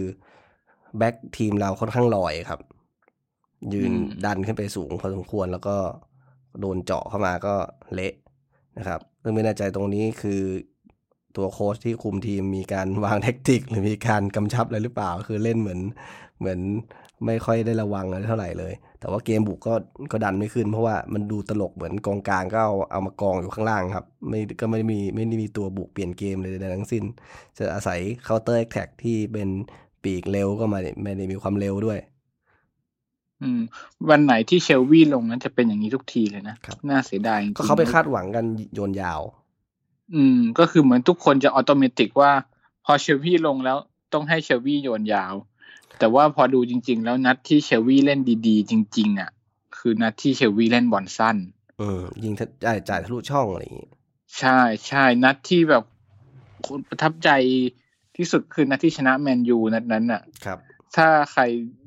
[0.98, 2.60] แบ็กทีมเราค่อนข้างลอยครับ
[3.74, 5.76] ยืนอืมดันขึ้นไปสูงพอสมควรแล้วก็
[6.60, 7.56] โดนเจาะเข้ามาก็
[7.94, 8.14] เละ
[8.78, 10.42] นะครับซึ่งไม่แน่ใจตรงนี้คือ
[11.36, 15.80] ตัวโค้ชที่คุมทีมมีการวางแท็กติก หรือมีการกำชับอะไรหรือเปล่า คือเล่นเหมือน
[16.40, 16.60] เหมือน
[17.26, 19.74] ไม่ค่อยได้ระวังอะไรเท่าไหร่เลย แต่ว่าเกมบุกก็
[20.12, 27.04] ก็ดันไม่ขึ้น เพราะว่ามันดูตลกเหมือนกองกลางก็เอาเอามากองอยู่ข้างล่างครับ ไม่ก็ไม่ได้มีไม่ได้มีตัวบุกเปลี่ยนเกมเลยใดทั้งสิ้น
[27.58, 29.50] จะอาศัย counter attack ที่เป็น
[30.04, 32.00] ปีกเร็วก็ไมาไม่ได้มีความเร็วด้วย
[33.42, 33.62] อืม
[34.10, 39.22] วันไหนที่เชลวีลงนั้นจะเป็นอย่างนี้ทุกทีเลยนะครับน่าเสียดายจริงๆก็เขาไปคาดหวังกันโยนยาว
[40.16, 42.32] อืม ก็คือเหมือนทุกคนจะ automatic ว่า
[42.86, 43.78] พอเชลวีลงแล้ว
[44.14, 45.34] ต้องให้เชลวีโยนยาว
[46.00, 49.30] แต่ว่าพอดูจริง ๆ แล้วนัดที่เชลวีเล่นดีๆ จริง ๆ อะ
[49.78, 51.38] คือนัดที่เชลวีเล่นบอลสั้น
[51.80, 53.90] อืมยิงทะจ่ายจ่ายทะลุช่องอะไรอย่างงี้
[54.38, 55.84] ใช่ใช่นัดที่แบบ
[56.68, 57.30] คนประทับใจ
[58.16, 60.60] ที่สุดคือนัดที่ชนะแมนยูนัดนั้นอะ ครับ
[60.96, 61.42] ถ้าใคร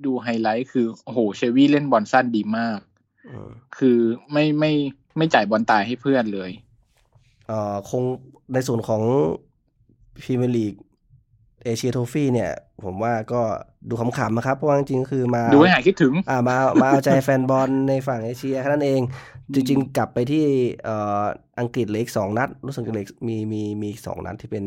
[0.05, 2.79] ดูไฮไลท์คือโอ้โหเชลวีเล่นบอลสั้นดีมาก
[3.31, 3.99] อืมคือ
[4.33, 4.73] ไม่ไม่
[5.17, 6.51] ไม่จ่ายบอลตายให้เพื่อนเลย
[7.49, 8.03] เอ่อคง
[8.53, 9.03] ในส่วนของ
[10.21, 10.75] พรีเมียร์ลีก
[11.65, 12.51] Asia Trophy เนี่ย
[12.85, 13.43] ผมว่าก็
[13.89, 19.01] ดูขำๆนะครับ เพราะว่าจริงๆคือมาดูให้หายคิดถึงอ่ามามาเอาใจแฟนบอลในฝั่งเอเชียแค่นั้นเอง
[19.55, 20.45] จริงๆ กลับไปที่
[20.85, 21.25] เอ่อ
[21.61, 24.65] อังกฤษเหลืออีกสองนัด รู้สึกเหลืออีกมีมีมีอีกสองนัดที่เป็น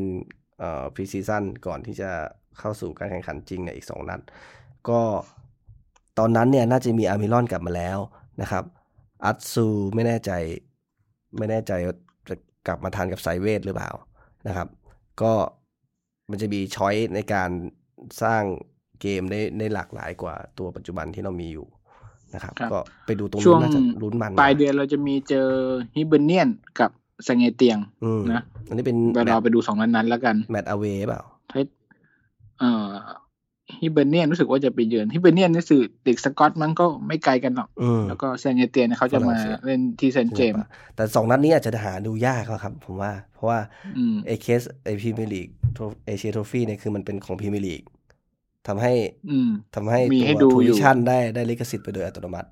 [0.60, 2.12] เอ่อ pre-season ก่อนที่จะ
[2.60, 4.22] เข้าสู่การแข่งขันจริงเนี่ยอีกสองนัด
[4.90, 5.02] ก็
[6.20, 7.98] ตอนนั้นเนี่ยน่าจะมีอัลมิรอนกลับมาแล้ว
[8.42, 8.64] นะครับ
[9.26, 10.32] อัตซูไม่แน่ใจ
[11.38, 11.96] ไม่แน่ใจว่า
[12.30, 12.36] จะ
[12.68, 13.92] กลับมาทันกับไซเวทหรือเปล่า
[14.48, 14.68] นะครับ
[15.22, 15.34] ก็
[16.30, 17.50] มันจะมี choice ในการ
[18.24, 18.44] สร้าง
[19.02, 21.68] เกมได้ได้หลากหลายกว่าตัวปัจจุบันที่เรามีอยู่
[22.36, 25.48] นะครับครับก็ไปดูตรงช่นู้วงนน่าจะลุ้นมันปลายเดือนเราจะมีเจอ
[25.96, 26.92] ฮิเบเนียนกับ
[27.28, 31.22] สังเงเตียงอืมนะอันนี้เป็นไปรอไปดูสองนัดนั้นแล้วกัน แมตต์อเวเปล่า
[32.58, 32.92] เฮ้ยเอ่อ
[33.82, 40.64] ฮิเบเนียนรู้สึกว่าจะไปเยือนฮิเบเนียนนี่สื่อเด็กสกอตมันก็ไม่ไกลกันหรอกอืมแล้วก็เซนเงเตียนเนยเขาจะมาฝรั่งเศสเล่นที่เซนต์เจมส์
[40.96, 43.60] แต่สองนัดนี้อาจจะหาดูยากอะครับ ผมว่า เพราะว่า
[43.96, 45.48] อืมไอเคสไอพรีเมียร์ลีก
[46.06, 47.82] เอเชียโทฟี่เนี่ยคือมันเป็นของพรีเมียร์ลีก
[48.68, 48.94] ทำให้
[49.28, 52.50] อืมทำให้มีตัวให้ดูทูอยู่วิชั่นได้ได้ลิขสิทธิ์ไปโดยอัตโนมัติ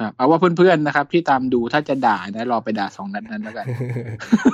[0.00, 3.66] ครับเอาว่าเพื่อนๆนะครับ ที่ตามดูถ้าจะด่านะรอไปด่าสองนัดนั้นแล้วกัน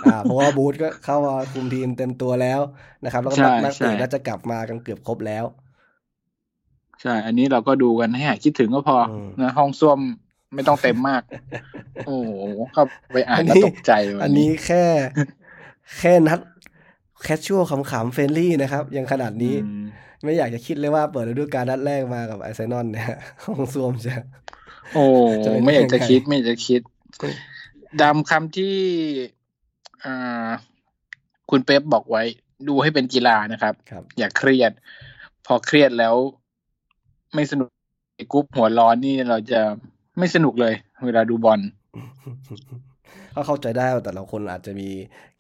[0.05, 2.61] อ่าเพราะว่าบูธก็เข้ามาคุมทีมเต็มตัวแล้ว
[3.05, 5.44] นะครับ แล้วก็นักใช่นักใช่เตะน่าจะกลับมากันเกือบครบแล้ว
[7.03, 9.98] ใช่ อันนี้เราก็ดูกันให้หายคิดถึงก็พออมนะห้องส้วม
[10.55, 11.22] ไม่ต้องเต็มมาก
[12.07, 12.33] โอ้โห
[12.72, 14.85] เข้าไปอ่านอันแล้วนี้ตกใจวัอันนี้แค่
[15.98, 16.38] แค่นัด
[17.24, 19.85] แคชชัวขำๆเฟรนลี่นะครับ ยังขนาดนี้อืม
[20.25, 24.15] ไม่อยากจะคิดเลยว่าเปิดฤดูกาลนัดแรกมากับไอเซนอนเนี่ยห้องส้วมจะ
[24.95, 25.05] โอ้
[25.45, 26.81] จะเป็นไม่อยากจะยังไงคิดไม่อยากจะคิด
[28.03, 28.77] ดำคำที่
[30.05, 30.51] อ่า
[31.51, 32.23] คุณเป๊ปบอกไว้
[32.69, 34.73] ดูให้เป็นกีฬานะครับครับอย่าเครียด
[35.47, 36.15] พอเครียดแล้ว
[37.35, 37.69] ไม่สนุก
[38.17, 39.61] ไอ้กรุ๊ปหัวร้อนนี่เราจะ
[40.19, 40.75] ไม่สนุกเลย
[41.07, 41.61] เวลาดูบอล
[43.35, 44.89] ก็เข้าใจได้ว่าแต่ละคนอาจจะมี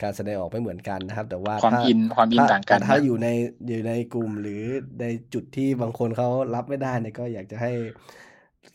[0.02, 3.28] การแสดงออกไม่เหมือนกันนะครับ แต่ว่าความถ้อินความอินถ้ต่างกันแต่ถ้านะอยู่ใน
[3.66, 4.62] อยู่ในกลุ่มหรือ
[5.00, 7.72] ในจุดที่บางคนเขารับไม่ได้เนี่ยก็อยากจะให้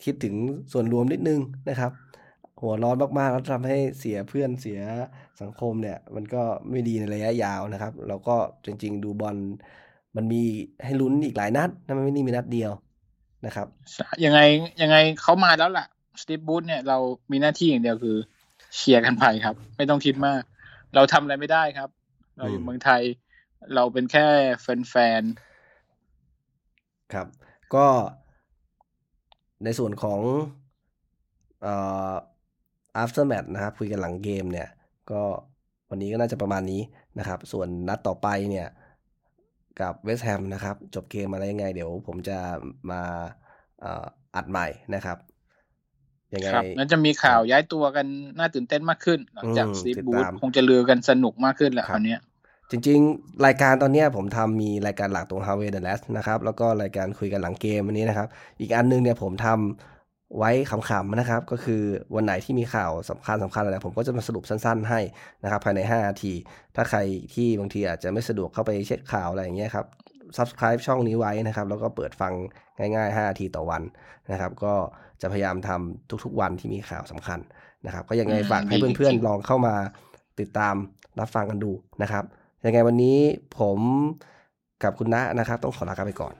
[0.04, 0.34] คิดถึง
[0.72, 1.40] ส่วนรวมนิดนึง
[1.70, 1.92] นะครับ
[2.60, 4.80] หัวร้อนมากๆแล้วทำให้เสียเพื่อนเสีย
[5.42, 9.36] สังคมเนี่ย มันก็ไม่ดีในระยะยาวนะครับแล้วก็จริง ๆ ดูบอล
[10.16, 10.42] มันมี
[10.84, 12.72] ให้ลุ้นอีกหลายนัดนะมันไม่ได้มีนัดเดียว
[13.46, 13.66] นะครับ
[14.24, 14.40] ยังไง
[14.82, 15.86] ยังไงเขามาแล้วล่ะ
[16.20, 16.98] สตีฟบูธเนี่ยเรา
[17.30, 18.16] มีหน้าที่อย่างเดียวคือ
[18.74, 20.42] เชียร์กันไปครับ ไม่ต้องคิดมาก
[20.94, 21.90] เราทำอะไรไม่ได้ครับ
[22.38, 23.02] เราอยู่อืมเมืองไทย
[23.74, 24.26] เราเป็นแค่
[24.90, 25.22] แฟน
[27.14, 27.26] ครับ
[27.74, 27.86] ก็
[29.64, 30.20] ในส่วนของ
[31.62, 31.74] เอ่
[32.10, 32.14] อ
[33.02, 34.68] after match นะครับคุยกันหลังเกมเนี่ย
[35.10, 35.22] ก็
[35.90, 36.82] วันนี้ก็น่าจะประมาณนี้
[37.18, 38.68] นะครับ ส่วนนัดต่อไปเนี่ย
[39.80, 42.38] กับเวสต์แฮมนะครับ จบเกมอะไรยังไง เดี๋ยวผมจะ
[42.90, 43.02] มา
[44.34, 45.18] อัดใหม่นะครับ
[46.34, 48.06] ยังไงแล้วจะมีข่าวย้ายตัวกัน
[48.38, 52.16] น่าตื่นเต้นมากขึ้น หลังจากซีบูธคงจะเลือกันสนุกมากขึ้นแหละคราวนี้
[52.70, 58.28] จริงๆ รายการตอนนี้ผมทำมีรายการหลักตรง h a r v a y the Last นะครับ แล้วก็รายการคุยกันหลังเกมวันนี้นะครับ
[58.60, 61.82] อีกอันนึงเนี่ยผมทำไว้ขำๆนะครับ ก็คือ
[62.14, 65.00] วันไหนที่มีข่าวสำคัญสำคัญอะไรผมก็จะมาสรุปสั้นๆ ให้
[65.44, 66.32] นะครับ ภายใน5นาที
[66.76, 66.98] ถ้าใคร
[67.34, 69.86] ที่บางทีอาจจะไม่สะดวกเข้าไปเช็คข่าวอะไรอย่างเงี้ยครับ
[70.36, 72.32] subscribe ช่องนี้ไว้นะครับ แล้วก็เปิดฟัง
[72.78, 73.82] ง่ายๆ5นาทีต่อวัน
[74.30, 74.74] นะครับ ก็
[75.22, 77.38] จะพยายามทำทุกๆวันที่มีข่าวสำคัญ
[77.86, 79.74] นะครับ ก็ยังไงฝากให้เพื่อนๆลองเข้ามา
[80.40, 80.74] ติดตาม
[81.20, 82.24] รับฟังกันดูนะครับ
[82.64, 83.18] ยังไงวันนี้
[83.58, 83.78] ผม
[84.82, 86.34] กับคุณณะนะครับ ต้องขอลาไปก่อน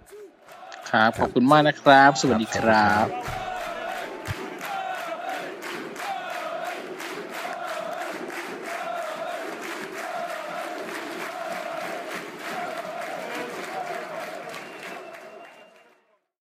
[0.91, 3.46] ครับ ขอบคุณมากนะครับ สวัสดีครับ